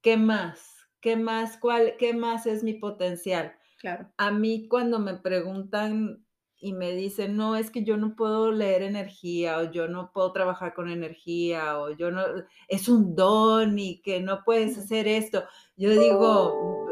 qué 0.02 0.18
más, 0.18 0.88
qué 1.00 1.16
más, 1.16 1.58
cuál, 1.58 1.96
qué 1.98 2.14
más 2.14 2.46
es 2.46 2.64
mi 2.64 2.74
potencial. 2.74 3.56
Claro. 3.80 4.12
A 4.18 4.32
mí 4.32 4.68
cuando 4.68 5.00
me 5.00 5.16
preguntan 5.16 6.25
y 6.66 6.74
me 6.74 6.94
dicen, 6.94 7.38
no, 7.38 7.56
es 7.56 7.70
que 7.70 7.84
yo 7.84 7.96
no 7.96 8.16
puedo 8.16 8.52
leer 8.52 8.82
energía 8.82 9.60
o 9.60 9.72
yo 9.72 9.88
no 9.88 10.12
puedo 10.12 10.32
trabajar 10.32 10.74
con 10.74 10.90
energía 10.90 11.78
o 11.78 11.92
yo 11.92 12.10
no, 12.10 12.24
es 12.68 12.90
un 12.90 13.16
don 13.16 13.78
y 13.78 14.02
que 14.02 14.20
no 14.20 14.44
puedes 14.44 14.76
hacer 14.76 15.08
esto. 15.08 15.44
Yo 15.78 15.92
digo, 15.92 16.88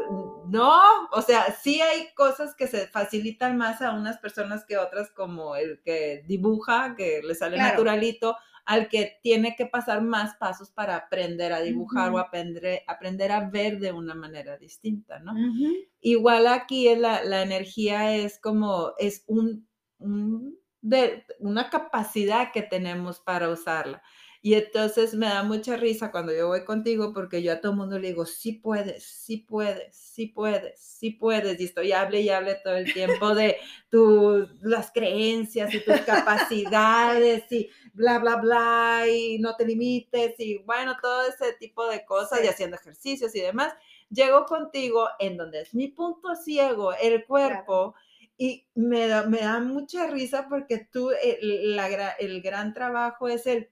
no, 0.46 0.80
o 1.10 1.22
sea, 1.22 1.52
sí 1.60 1.80
hay 1.80 2.14
cosas 2.14 2.54
que 2.54 2.68
se 2.68 2.86
facilitan 2.86 3.56
más 3.56 3.82
a 3.82 3.90
unas 3.90 4.18
personas 4.18 4.64
que 4.64 4.78
otras, 4.78 5.10
como 5.10 5.56
el 5.56 5.80
que 5.84 6.22
dibuja, 6.28 6.94
que 6.96 7.20
le 7.24 7.34
sale 7.34 7.56
naturalito, 7.56 8.36
al 8.66 8.88
que 8.88 9.18
tiene 9.22 9.54
que 9.56 9.66
pasar 9.66 10.02
más 10.02 10.36
pasos 10.36 10.70
para 10.70 10.96
aprender 10.96 11.52
a 11.52 11.60
dibujar 11.60 12.12
o 12.12 12.18
aprender, 12.18 12.82
aprender 12.86 13.30
a 13.30 13.48
ver 13.50 13.78
de 13.78 13.92
una 13.92 14.14
manera 14.14 14.56
distinta, 14.56 15.18
¿no? 15.18 15.34
Igual 16.00 16.46
aquí 16.46 16.94
la, 16.96 17.22
la, 17.24 17.42
energía 17.42 18.16
es 18.16 18.40
como, 18.40 18.92
es 18.98 19.24
un, 19.26 19.68
de, 20.80 21.24
una 21.40 21.68
capacidad 21.68 22.52
que 22.52 22.62
tenemos 22.62 23.20
para 23.20 23.50
usarla. 23.50 24.02
Y 24.44 24.52
entonces 24.56 25.14
me 25.14 25.24
da 25.24 25.42
mucha 25.42 25.74
risa 25.78 26.10
cuando 26.10 26.30
yo 26.30 26.48
voy 26.48 26.66
contigo 26.66 27.14
porque 27.14 27.42
yo 27.42 27.50
a 27.50 27.62
todo 27.62 27.72
el 27.72 27.78
mundo 27.78 27.98
le 27.98 28.08
digo, 28.08 28.26
sí 28.26 28.52
puedes, 28.52 29.02
sí 29.02 29.38
puedes, 29.38 29.96
sí 29.96 30.26
puedes, 30.26 30.78
sí 30.78 31.12
puedes. 31.12 31.58
Y 31.58 31.64
estoy 31.64 31.92
hable 31.92 32.20
y 32.20 32.28
hable 32.28 32.56
todo 32.62 32.76
el 32.76 32.92
tiempo 32.92 33.34
de 33.34 33.56
tus, 33.88 34.50
las 34.60 34.90
creencias 34.92 35.72
y 35.72 35.82
tus 35.82 35.98
capacidades 36.02 37.50
y 37.50 37.70
bla, 37.94 38.18
bla, 38.18 38.36
bla, 38.36 39.04
y 39.08 39.38
no 39.38 39.56
te 39.56 39.64
limites 39.64 40.38
y 40.38 40.58
bueno, 40.58 40.94
todo 41.00 41.26
ese 41.26 41.54
tipo 41.54 41.86
de 41.88 42.04
cosas 42.04 42.44
y 42.44 42.46
haciendo 42.46 42.76
ejercicios 42.76 43.34
y 43.34 43.40
demás. 43.40 43.72
Llego 44.10 44.44
contigo 44.44 45.08
en 45.20 45.38
donde 45.38 45.62
es 45.62 45.72
mi 45.72 45.88
punto 45.88 46.36
ciego, 46.36 46.92
el 46.92 47.24
cuerpo. 47.24 47.94
Y 48.36 48.66
me 48.74 49.06
da, 49.06 49.22
me 49.22 49.38
da 49.38 49.60
mucha 49.60 50.08
risa 50.08 50.48
porque 50.50 50.86
tú, 50.92 51.12
el, 51.12 51.76
la, 51.76 52.10
el 52.18 52.42
gran 52.42 52.74
trabajo 52.74 53.28
es 53.28 53.46
el 53.46 53.70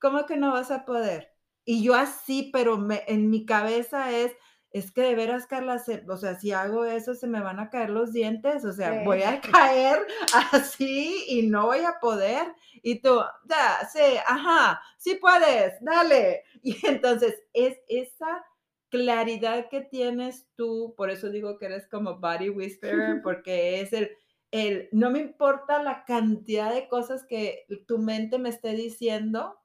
¿cómo 0.00 0.26
que 0.26 0.36
no 0.36 0.52
vas 0.52 0.70
a 0.70 0.84
poder? 0.84 1.32
Y 1.64 1.82
yo 1.82 1.94
así, 1.94 2.50
pero 2.52 2.78
me, 2.78 3.02
en 3.08 3.28
mi 3.28 3.44
cabeza 3.44 4.12
es, 4.12 4.32
es 4.70 4.92
que 4.92 5.02
de 5.02 5.14
veras, 5.14 5.46
Carla, 5.46 5.82
o 6.08 6.16
sea, 6.16 6.38
si 6.38 6.52
hago 6.52 6.84
eso, 6.84 7.14
se 7.14 7.26
me 7.26 7.40
van 7.40 7.58
a 7.58 7.70
caer 7.70 7.90
los 7.90 8.12
dientes, 8.12 8.64
o 8.64 8.72
sea, 8.72 9.02
voy 9.04 9.22
a 9.22 9.40
caer 9.52 10.06
así 10.52 11.24
y 11.28 11.46
no 11.48 11.66
voy 11.66 11.80
a 11.80 11.98
poder. 12.00 12.46
Y 12.82 13.00
tú, 13.00 13.20
ya, 13.48 13.88
sí, 13.92 14.16
ajá, 14.26 14.80
sí 14.98 15.16
puedes, 15.16 15.74
dale. 15.80 16.44
Y 16.62 16.84
entonces 16.84 17.34
es 17.52 17.78
esa 17.88 18.44
claridad 18.88 19.68
que 19.68 19.82
tienes 19.82 20.48
tú, 20.56 20.94
por 20.96 21.10
eso 21.10 21.30
digo 21.30 21.58
que 21.58 21.66
eres 21.66 21.86
como 21.88 22.18
body 22.18 22.50
whisperer, 22.50 23.20
porque 23.22 23.80
es 23.80 23.92
el, 23.92 24.10
el, 24.50 24.88
no 24.92 25.10
me 25.10 25.20
importa 25.20 25.82
la 25.82 26.04
cantidad 26.04 26.72
de 26.72 26.88
cosas 26.88 27.24
que 27.24 27.66
tu 27.86 27.98
mente 27.98 28.38
me 28.38 28.48
esté 28.48 28.74
diciendo, 28.74 29.56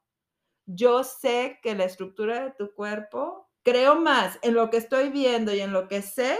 yo 0.66 1.04
sé 1.04 1.60
que 1.62 1.76
la 1.76 1.86
estructura 1.86 2.44
de 2.44 2.52
tu 2.52 2.74
cuerpo, 2.74 3.50
creo 3.64 4.00
más 4.00 4.40
en 4.42 4.54
lo 4.54 4.70
que 4.70 4.78
estoy 4.78 5.10
viendo 5.10 5.54
y 5.54 5.62
en 5.62 5.74
lo 5.74 5.88
que 5.88 6.02
sé 6.02 6.38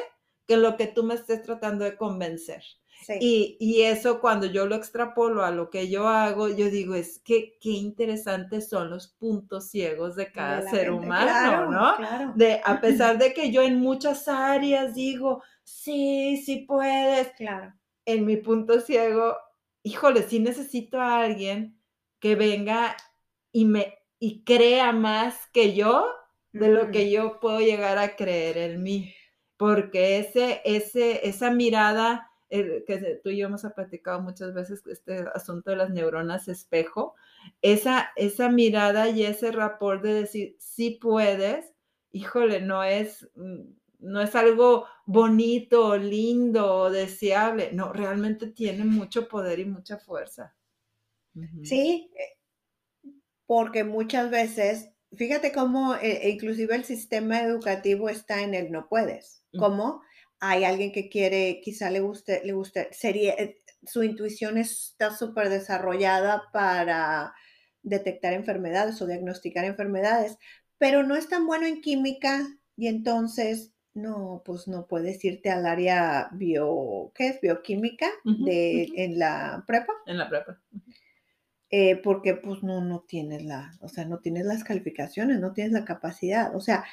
que 0.48 0.56
en 0.56 0.62
lo 0.62 0.78
que 0.78 0.88
tú 0.88 1.04
me 1.04 1.14
estés 1.14 1.44
tratando 1.44 1.86
de 1.86 1.96
convencer. 1.96 2.64
Y, 3.20 3.82
eso 3.82 4.22
cuando 4.22 4.46
yo 4.46 4.68
lo 4.68 4.76
extrapolo 4.76 5.44
a 5.44 5.52
lo 5.52 5.70
que 5.70 5.90
yo 5.90 6.08
hago, 6.08 6.50
yo 6.50 6.70
digo, 6.70 6.96
es 6.96 7.20
que 7.20 7.58
qué 7.60 7.70
interesantes 7.70 8.70
son 8.70 8.90
los 8.90 9.08
puntos 9.08 9.70
ciegos 9.70 10.16
de 10.16 10.32
cada 10.32 10.70
ser 10.70 10.92
humano, 10.92 11.72
¿no? 11.72 12.34
De, 12.36 12.62
a 12.64 12.80
pesar 12.82 13.18
de 13.18 13.34
que 13.34 13.52
yo 13.52 13.64
en 13.64 13.80
muchas 13.80 14.28
áreas 14.28 14.94
digo, 14.94 15.42
sí, 15.64 16.42
sí 16.46 16.58
puedes. 16.68 17.30
Claro. 17.34 17.74
En 18.06 18.26
mi 18.26 18.38
punto 18.38 18.80
ciego, 18.82 19.36
híjole, 19.84 20.24
sí 20.24 20.40
necesito 20.40 21.00
a 21.00 21.22
alguien 21.22 21.80
que 22.20 22.36
venga 22.36 22.96
y 23.52 23.66
me 23.66 24.01
y 24.22 24.44
crea 24.44 24.92
más 24.94 25.48
que 25.52 25.74
yo 25.74 26.08
de 26.54 26.70
lo 26.70 26.92
que 26.92 27.10
yo 27.10 27.40
puedo 27.40 27.60
llegar 27.60 27.98
a 27.98 28.16
creer 28.16 28.58
en 28.58 28.84
mí. 28.84 29.16
porque 29.58 30.20
ese, 30.20 30.62
ese, 30.66 31.28
esa 31.28 31.52
mirada 31.52 32.30
que 32.50 33.22
tú 33.24 33.30
y 33.32 33.38
yo 33.38 33.48
hemos 33.48 33.64
platicado 33.76 34.22
muchas 34.22 34.54
veces, 34.54 34.86
este 34.88 35.26
asunto 35.34 35.72
de 35.72 35.78
las 35.78 35.90
neuronas 35.90 36.48
espejo, 36.48 37.16
esa, 37.62 38.12
esa 38.16 38.50
mirada 38.50 39.10
y 39.10 39.24
ese 39.24 39.52
rapport 39.52 40.04
de 40.04 40.14
decir, 40.14 40.56
sí 40.60 41.00
puedes, 41.02 41.74
híjole, 42.12 42.62
no 42.62 42.84
es, 42.84 43.30
mm, 43.36 43.62
no 44.00 44.22
es 44.22 44.36
algo 44.36 44.86
bonito, 45.06 45.98
lindo, 45.98 46.92
deseable, 46.92 47.72
no, 47.74 47.94
realmente 47.94 48.48
tiene 48.48 48.84
mucho 48.86 49.28
poder 49.28 49.60
y 49.60 49.66
mucha 49.66 49.98
fuerza. 49.98 50.56
Sí, 51.64 52.12
eh, 52.16 52.38
porque 53.52 53.84
muchas 53.84 54.32
veces, 54.32 54.92
fíjate 55.14 55.52
cómo 55.52 55.96
eh, 55.96 56.30
inclusive 56.30 56.74
el 56.74 56.86
sistema 56.86 57.42
educativo 57.42 58.08
está 58.08 58.44
en 58.44 58.54
el 58.54 58.72
no 58.72 58.88
puedes, 58.88 59.44
¿cómo? 59.60 60.02
hay 60.40 60.64
alguien 60.64 60.94
que 60.94 61.10
quiere, 61.10 61.60
quizá 61.62 61.90
le 61.90 62.00
guste, 62.00 62.42
le 62.46 62.54
guste, 62.54 62.88
sería, 62.94 63.34
eh, 63.34 63.62
su 63.84 64.04
intuición 64.04 64.58
está 64.58 65.14
súper 65.14 65.50
desarrollada 65.50 66.44
para 66.54 67.34
detectar 67.84 68.32
enfermedades 68.32 69.02
o 69.02 69.06
diagnosticar 69.06 69.66
enfermedades, 69.66 70.38
pero 70.78 71.04
no 71.04 71.18
es 71.18 71.28
tan 71.28 71.46
bueno 71.46 71.66
en 71.66 71.82
química 71.82 72.48
y 72.78 72.88
entonces 72.88 73.74
no, 73.94 74.44
pues 74.46 74.70
no 74.70 74.88
puedes 74.88 75.26
irte 75.26 75.50
al 75.50 75.66
área 75.66 76.30
bio, 76.32 77.12
¿qué 77.16 77.28
es? 77.28 77.42
Bioquímica 77.42 78.08
de, 78.24 78.88
en 78.96 79.20
la 79.20 79.66
prepa. 79.68 79.92
En 80.06 80.20
la 80.20 80.30
prepa. 80.30 80.58
Eh, 81.74 81.96
porque 82.04 82.36
pues 82.36 82.64
no, 82.64 82.82
no 82.82 83.06
tienes 83.08 83.46
la, 83.46 83.72
o 83.80 83.88
sea, 83.88 84.04
no 84.04 84.20
tienes 84.20 84.46
las 84.46 84.66
calificaciones, 84.66 85.40
no 85.40 85.54
tienes 85.54 85.72
la 85.72 85.86
capacidad. 85.86 86.54
O 86.54 86.60
sea, 86.60 86.84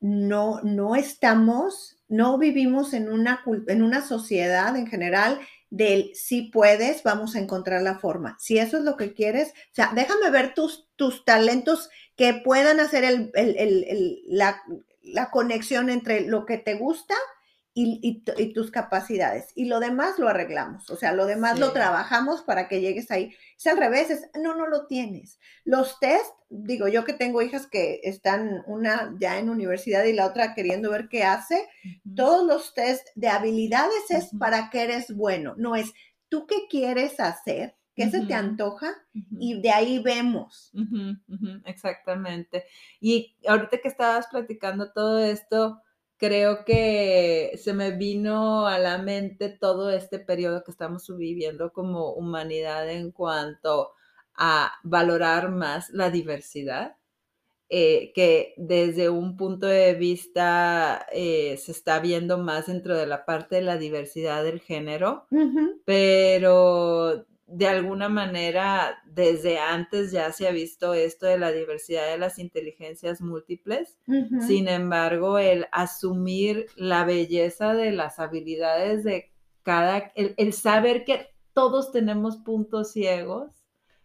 no, 0.00 0.60
no 0.62 0.96
estamos, 0.96 1.96
no 2.08 2.36
vivimos 2.36 2.92
en 2.92 3.10
una, 3.10 3.42
en 3.68 3.82
una 3.82 4.02
sociedad 4.02 4.76
en 4.76 4.86
general 4.86 5.40
del 5.70 6.10
si 6.14 6.42
puedes, 6.42 7.02
vamos 7.02 7.36
a 7.36 7.40
encontrar 7.40 7.82
la 7.82 7.98
forma. 7.98 8.36
Si 8.38 8.58
eso 8.58 8.78
es 8.78 8.84
lo 8.84 8.96
que 8.96 9.14
quieres, 9.14 9.48
o 9.48 9.74
sea, 9.74 9.92
déjame 9.94 10.30
ver 10.30 10.54
tus, 10.54 10.88
tus 10.96 11.24
talentos 11.24 11.88
que 12.16 12.34
puedan 12.34 12.80
hacer 12.80 13.04
el, 13.04 14.22
la, 14.26 14.62
la, 15.02 15.30
conexión 15.30 15.88
entre 15.88 16.22
lo 16.22 16.46
que 16.46 16.58
te 16.58 16.74
gusta 16.74 17.14
y, 17.80 18.52
tus 18.52 18.70
capacidades. 18.70 19.52
Y 19.54 19.66
lo 19.66 19.80
demás 19.80 20.18
lo 20.18 20.28
arreglamos, 20.28 20.90
o 20.90 20.96
sea, 20.96 21.12
lo 21.12 21.26
demás 21.26 21.58
lo 21.58 21.72
trabajamos 21.72 22.42
para 22.42 22.68
que 22.68 22.80
llegues 22.80 23.10
ahí. 23.10 23.34
Es 23.56 23.66
al 23.66 23.76
revés, 23.76 24.10
es, 24.10 24.28
no, 24.40 24.54
no 24.54 24.66
lo 24.66 24.86
tienes. 24.86 25.38
Los 25.64 25.98
test, 26.00 26.32
digo, 26.48 26.88
yo 26.88 27.04
que 27.04 27.12
tengo 27.12 27.42
hijas 27.42 27.66
que 27.66 28.00
están 28.02 28.62
una 28.66 29.14
ya 29.20 29.38
en 29.38 29.50
universidad 29.50 30.04
y 30.04 30.12
la 30.12 30.26
otra 30.26 30.54
queriendo 30.54 30.90
ver 30.90 31.08
qué 31.08 31.24
hace, 31.24 31.68
todos 32.16 32.46
los 32.46 32.74
test 32.74 33.06
de 33.14 33.28
habilidades 33.28 34.10
es 34.10 34.30
para 34.38 34.70
que 34.70 34.82
eres 34.82 35.14
bueno, 35.14 35.54
no 35.56 35.76
es 35.76 35.92
tú 36.28 36.46
qué 36.46 36.66
quieres 36.68 37.20
hacer, 37.20 37.76
qué 37.94 38.10
se 38.10 38.26
te 38.26 38.34
antoja 38.34 38.94
y 39.38 39.60
de 39.60 39.70
ahí 39.70 39.98
vemos. 39.98 40.72
Exactamente. 41.64 42.64
Y 43.00 43.36
ahorita 43.46 43.78
que 43.78 43.88
estabas 43.88 44.26
platicando 44.28 44.92
todo 44.92 45.18
esto, 45.18 45.80
creo 46.18 46.64
que 46.64 47.52
se 47.62 47.72
me 47.72 47.92
vino 47.92 48.66
a 48.66 48.78
la 48.78 48.98
mente 48.98 49.48
todo 49.48 49.90
este 49.90 50.18
periodo 50.18 50.64
que 50.64 50.72
estamos 50.72 51.08
viviendo 51.16 51.72
como 51.72 52.12
humanidad 52.12 52.90
en 52.90 53.12
cuanto 53.12 53.92
a 54.34 54.72
valorar 54.82 55.50
más 55.50 55.90
la 55.90 56.10
diversidad, 56.10 56.96
eh, 57.70 58.12
que 58.14 58.54
desde 58.56 59.10
un 59.10 59.36
punto 59.36 59.66
de 59.66 59.94
vista 59.94 61.06
eh, 61.12 61.56
se 61.58 61.72
está 61.72 62.00
viendo 62.00 62.38
más 62.38 62.66
dentro 62.66 62.96
de 62.96 63.06
la 63.06 63.24
parte 63.24 63.56
de 63.56 63.62
la 63.62 63.76
diversidad 63.78 64.42
del 64.44 64.60
género, 64.60 65.26
pero 65.84 67.26
de 67.48 67.66
alguna 67.66 68.10
manera 68.10 69.02
desde 69.06 69.58
antes 69.58 70.12
ya 70.12 70.32
se 70.32 70.46
ha 70.46 70.50
visto 70.50 70.92
esto 70.92 71.26
de 71.26 71.38
la 71.38 71.50
diversidad 71.50 72.06
de 72.06 72.18
las 72.18 72.38
inteligencias 72.38 73.22
múltiples. 73.22 73.98
Sin 74.46 74.68
embargo, 74.68 75.38
el 75.38 75.66
asumir 75.72 76.66
la 76.76 77.04
belleza 77.04 77.72
de 77.72 77.92
las 77.92 78.18
habilidades 78.18 79.02
de 79.02 79.32
cada, 79.62 80.12
el, 80.14 80.52
saber 80.52 81.04
que 81.04 81.28
todos 81.54 81.90
tenemos 81.90 82.36
puntos 82.36 82.92
ciegos, 82.92 83.50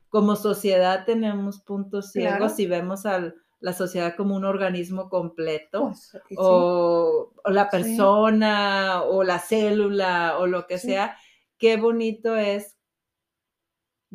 como 0.08 0.38
sociedad 0.38 1.06
tenemos 1.06 1.60
puntos 1.60 2.12
ciegos 2.12 2.60
y 2.60 2.68
vemos 2.68 3.06
a 3.06 3.34
la 3.60 3.74
sociedad 3.74 4.16
como 4.16 4.36
un 4.36 4.46
organismo 4.46 5.10
completo, 5.10 5.88
pues, 5.88 6.18
o, 6.38 7.34
la 7.46 7.70
persona, 7.70 9.04
o 9.04 9.24
la 9.24 9.40
célula, 9.40 10.38
o 10.40 10.48
lo 10.48 10.66
que 10.66 10.78
sea, 10.78 11.18
qué 11.58 11.78
bonito 11.78 12.38
es 12.38 12.78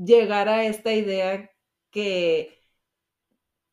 llegar 0.05 0.49
a 0.49 0.65
esta 0.65 0.93
idea 0.93 1.51
que 1.91 2.59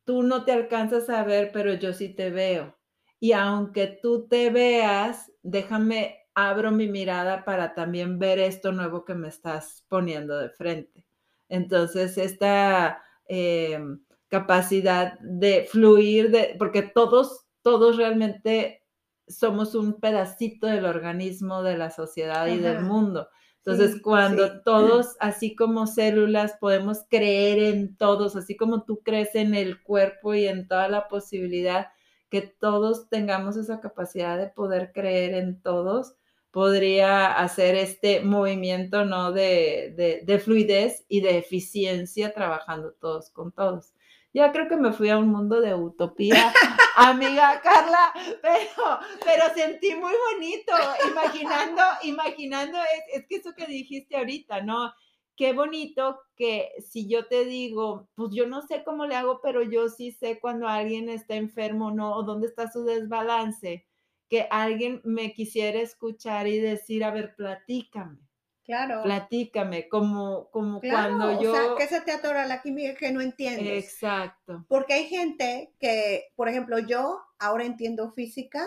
tú 0.05 0.23
no 0.23 0.45
te 0.45 0.51
alcanzas 0.51 1.09
a 1.09 1.23
ver, 1.23 1.51
pero 1.51 1.73
yo 1.73 1.93
sí 1.93 2.09
te 2.09 2.29
veo. 2.29 2.75
Y 3.19 3.31
aunque 3.33 3.87
tú 4.01 4.27
te 4.27 4.49
veas, 4.49 5.31
déjame, 5.41 6.19
abro 6.33 6.71
mi 6.71 6.87
mirada 6.87 7.45
para 7.45 7.73
también 7.73 8.19
ver 8.19 8.39
esto 8.39 8.71
nuevo 8.71 9.05
que 9.05 9.15
me 9.15 9.29
estás 9.29 9.85
poniendo 9.87 10.37
de 10.37 10.49
frente. 10.49 11.05
Entonces, 11.49 12.17
esta 12.17 13.03
eh, 13.27 13.79
capacidad 14.27 15.17
de 15.19 15.67
fluir, 15.69 16.31
de, 16.31 16.55
porque 16.59 16.81
todos, 16.83 17.45
todos 17.61 17.97
realmente 17.97 18.83
somos 19.27 19.73
un 19.75 19.99
pedacito 19.99 20.67
del 20.67 20.85
organismo, 20.85 21.63
de 21.63 21.77
la 21.77 21.89
sociedad 21.89 22.47
y 22.47 22.57
del 22.57 22.81
mundo. 22.81 23.29
Entonces, 23.65 23.99
cuando 23.99 24.61
todos, 24.61 25.15
así 25.19 25.55
como 25.55 25.87
células, 25.87 26.53
podemos 26.59 26.99
creer 27.09 27.57
en 27.57 27.97
todos, 27.97 28.35
así 28.35 28.55
como 28.55 28.83
tú 28.83 29.01
crees 29.03 29.33
en 29.33 29.55
el 29.55 29.81
cuerpo 29.81 30.35
y 30.35 30.45
en 30.47 30.67
toda 30.67 30.87
la 30.87 31.07
posibilidad, 31.07 31.87
que 32.29 32.41
todos 32.41 33.09
tengamos 33.09 33.57
esa 33.57 33.79
capacidad 33.81 34.37
de 34.37 34.49
poder 34.49 34.91
creer 34.93 35.33
en 35.33 35.59
todos, 35.63 36.13
podría 36.51 37.33
hacer 37.33 37.75
este 37.75 38.21
movimiento, 38.21 39.03
¿no? 39.03 39.31
De, 39.31 40.21
de 40.23 40.39
fluidez 40.39 41.03
y 41.07 41.21
de 41.21 41.39
eficiencia 41.39 42.33
trabajando 42.33 42.93
todos 42.93 43.31
con 43.31 43.51
todos. 43.51 43.94
Ya 44.35 44.51
creo 44.51 44.67
que 44.67 44.75
me 44.75 44.91
fui 44.91 45.09
a 45.09 45.17
un 45.17 45.29
mundo 45.29 45.61
de 45.61 45.73
utopía, 45.73 46.51
amiga 46.97 47.61
Carla, 47.61 48.11
pero, 48.41 48.99
pero 49.23 49.43
sentí 49.55 49.95
muy 49.95 50.11
bonito, 50.33 50.73
imaginando, 51.09 51.81
imaginando, 52.03 52.77
es, 53.13 53.25
que 53.27 53.37
eso 53.37 53.53
que 53.55 53.65
dijiste 53.65 54.17
ahorita, 54.17 54.59
¿no? 54.59 54.91
Qué 55.37 55.53
bonito 55.53 56.19
que 56.35 56.73
si 56.85 57.07
yo 57.07 57.27
te 57.27 57.45
digo, 57.45 58.09
pues 58.13 58.31
yo 58.33 58.45
no 58.45 58.61
sé 58.61 58.83
cómo 58.83 59.05
le 59.05 59.15
hago, 59.15 59.39
pero 59.41 59.63
yo 59.63 59.87
sí 59.87 60.11
sé 60.11 60.37
cuando 60.41 60.67
alguien 60.67 61.07
está 61.07 61.35
enfermo, 61.35 61.91
¿no? 61.91 62.13
O 62.13 62.23
dónde 62.23 62.47
está 62.47 62.69
su 62.69 62.83
desbalance, 62.83 63.87
que 64.29 64.49
alguien 64.51 64.99
me 65.05 65.31
quisiera 65.31 65.79
escuchar 65.79 66.45
y 66.47 66.59
decir, 66.59 67.05
a 67.05 67.11
ver, 67.11 67.35
platícame. 67.37 68.24
Claro. 68.65 69.03
Platícame, 69.03 69.87
como, 69.87 70.49
como 70.49 70.81
cuando 70.81 71.39
yo. 71.41 71.51
O 71.51 71.55
sea, 71.55 71.63
que 71.77 71.87
se 71.87 72.01
te 72.01 72.11
atora 72.11 72.47
la 72.47 72.63
química 72.63 72.95
que 72.95 73.11
no 73.11 73.21
entiendes. 73.21 73.85
Exacto. 73.85 74.65
Porque 74.67 74.95
hay 74.95 75.05
gente 75.05 75.71
que, 75.79 76.31
por 76.35 76.49
ejemplo, 76.49 76.79
yo 76.79 77.21
ahora 77.37 77.63
entiendo 77.63 78.11
física 78.13 78.65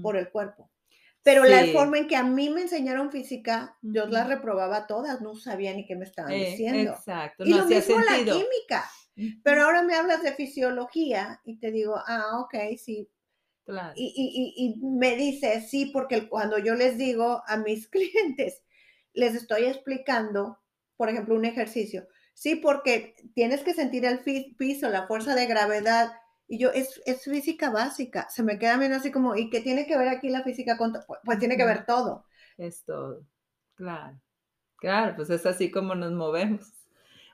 por 0.00 0.16
el 0.16 0.30
cuerpo. 0.30 0.70
Pero 1.24 1.44
la 1.44 1.66
forma 1.72 1.98
en 1.98 2.06
que 2.06 2.14
a 2.14 2.22
mí 2.22 2.50
me 2.50 2.62
enseñaron 2.62 3.10
física, 3.10 3.76
yo 3.82 4.06
las 4.06 4.28
reprobaba 4.28 4.86
todas, 4.86 5.20
no 5.20 5.34
sabía 5.34 5.74
ni 5.74 5.84
qué 5.84 5.96
me 5.96 6.04
estaban 6.04 6.30
eh, 6.30 6.50
diciendo. 6.50 6.92
Exacto. 6.92 7.44
y 7.44 7.52
lo 7.52 7.66
mismo 7.66 7.98
la 7.98 8.18
química. 8.18 8.88
Pero 9.42 9.64
ahora 9.64 9.82
me 9.82 9.96
hablas 9.96 10.22
de 10.22 10.34
fisiología 10.34 11.40
y 11.44 11.58
te 11.58 11.72
digo, 11.72 11.96
ah, 12.06 12.38
ok, 12.42 12.54
sí. 12.78 13.08
Claro. 13.64 13.92
Y, 13.96 14.04
y, 14.14 14.64
y, 14.64 14.86
me 14.86 15.16
dice, 15.16 15.60
sí, 15.62 15.86
porque 15.86 16.28
cuando 16.28 16.58
yo 16.58 16.76
les 16.76 16.96
digo 16.96 17.42
a 17.48 17.56
mis 17.56 17.88
clientes, 17.88 18.62
les 19.16 19.34
estoy 19.34 19.64
explicando, 19.64 20.60
por 20.96 21.08
ejemplo, 21.08 21.34
un 21.34 21.44
ejercicio. 21.44 22.06
Sí, 22.34 22.56
porque 22.56 23.16
tienes 23.34 23.62
que 23.62 23.74
sentir 23.74 24.04
el 24.04 24.20
piso, 24.56 24.88
la 24.90 25.06
fuerza 25.06 25.34
de 25.34 25.46
gravedad. 25.46 26.12
Y 26.46 26.58
yo, 26.58 26.70
es, 26.70 27.00
física 27.24 27.70
básica. 27.70 28.28
Se 28.28 28.42
me 28.42 28.58
queda 28.58 28.76
bien 28.76 28.92
así 28.92 29.10
como, 29.10 29.34
¿y 29.34 29.50
qué 29.50 29.60
tiene 29.60 29.86
que 29.86 29.96
ver 29.96 30.08
aquí 30.08 30.28
la 30.28 30.44
física 30.44 30.76
con 30.76 30.92
Pues, 30.92 31.20
pues 31.24 31.38
tiene 31.38 31.56
que 31.56 31.64
ver 31.64 31.86
todo. 31.86 32.26
Es 32.58 32.84
todo. 32.84 33.26
Claro. 33.74 34.20
Claro, 34.76 35.16
pues 35.16 35.30
es 35.30 35.46
así 35.46 35.70
como 35.70 35.94
nos 35.94 36.12
movemos. 36.12 36.72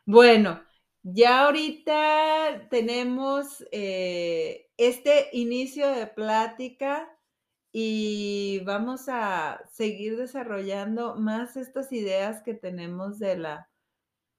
Bueno, 0.06 0.62
ya 1.02 1.46
ahorita 1.46 2.68
tenemos 2.70 3.66
eh, 3.72 4.70
este 4.76 5.28
inicio 5.32 5.90
de 5.90 6.06
plática 6.06 7.08
y 7.72 8.60
vamos 8.64 9.08
a 9.08 9.62
seguir 9.72 10.16
desarrollando 10.16 11.16
más 11.16 11.56
estas 11.56 11.92
ideas 11.92 12.42
que 12.42 12.54
tenemos 12.54 13.18
de 13.18 13.38
la 13.38 13.70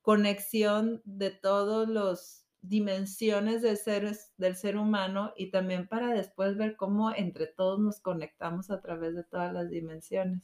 conexión 0.01 1.01
de 1.05 1.31
todos 1.31 1.89
los, 1.89 2.43
dimensiones 2.63 3.61
del 3.61 3.77
ser, 3.77 4.09
del 4.37 4.55
ser 4.55 4.77
humano 4.77 5.33
y 5.35 5.51
también 5.51 5.87
para 5.87 6.13
después 6.13 6.57
ver 6.57 6.75
cómo 6.77 7.11
entre 7.13 7.45
todos 7.45 7.79
nos 7.79 7.99
conectamos 7.99 8.71
a 8.71 8.81
través 8.81 9.15
de 9.15 9.23
todas 9.23 9.53
las 9.53 9.69
dimensiones. 9.69 10.41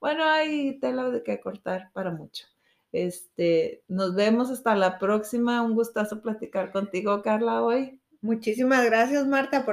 Bueno, 0.00 0.24
hay 0.24 0.78
tela 0.80 1.08
de 1.10 1.22
que 1.22 1.40
cortar 1.40 1.90
para 1.94 2.10
mucho. 2.10 2.44
Este, 2.92 3.84
nos 3.86 4.16
vemos 4.16 4.50
hasta 4.50 4.74
la 4.74 4.98
próxima. 4.98 5.62
Un 5.62 5.74
gustazo 5.74 6.20
platicar 6.20 6.72
contigo, 6.72 7.22
Carla, 7.22 7.62
hoy. 7.62 8.02
Muchísimas 8.20 8.84
gracias, 8.84 9.26
Marta, 9.26 9.64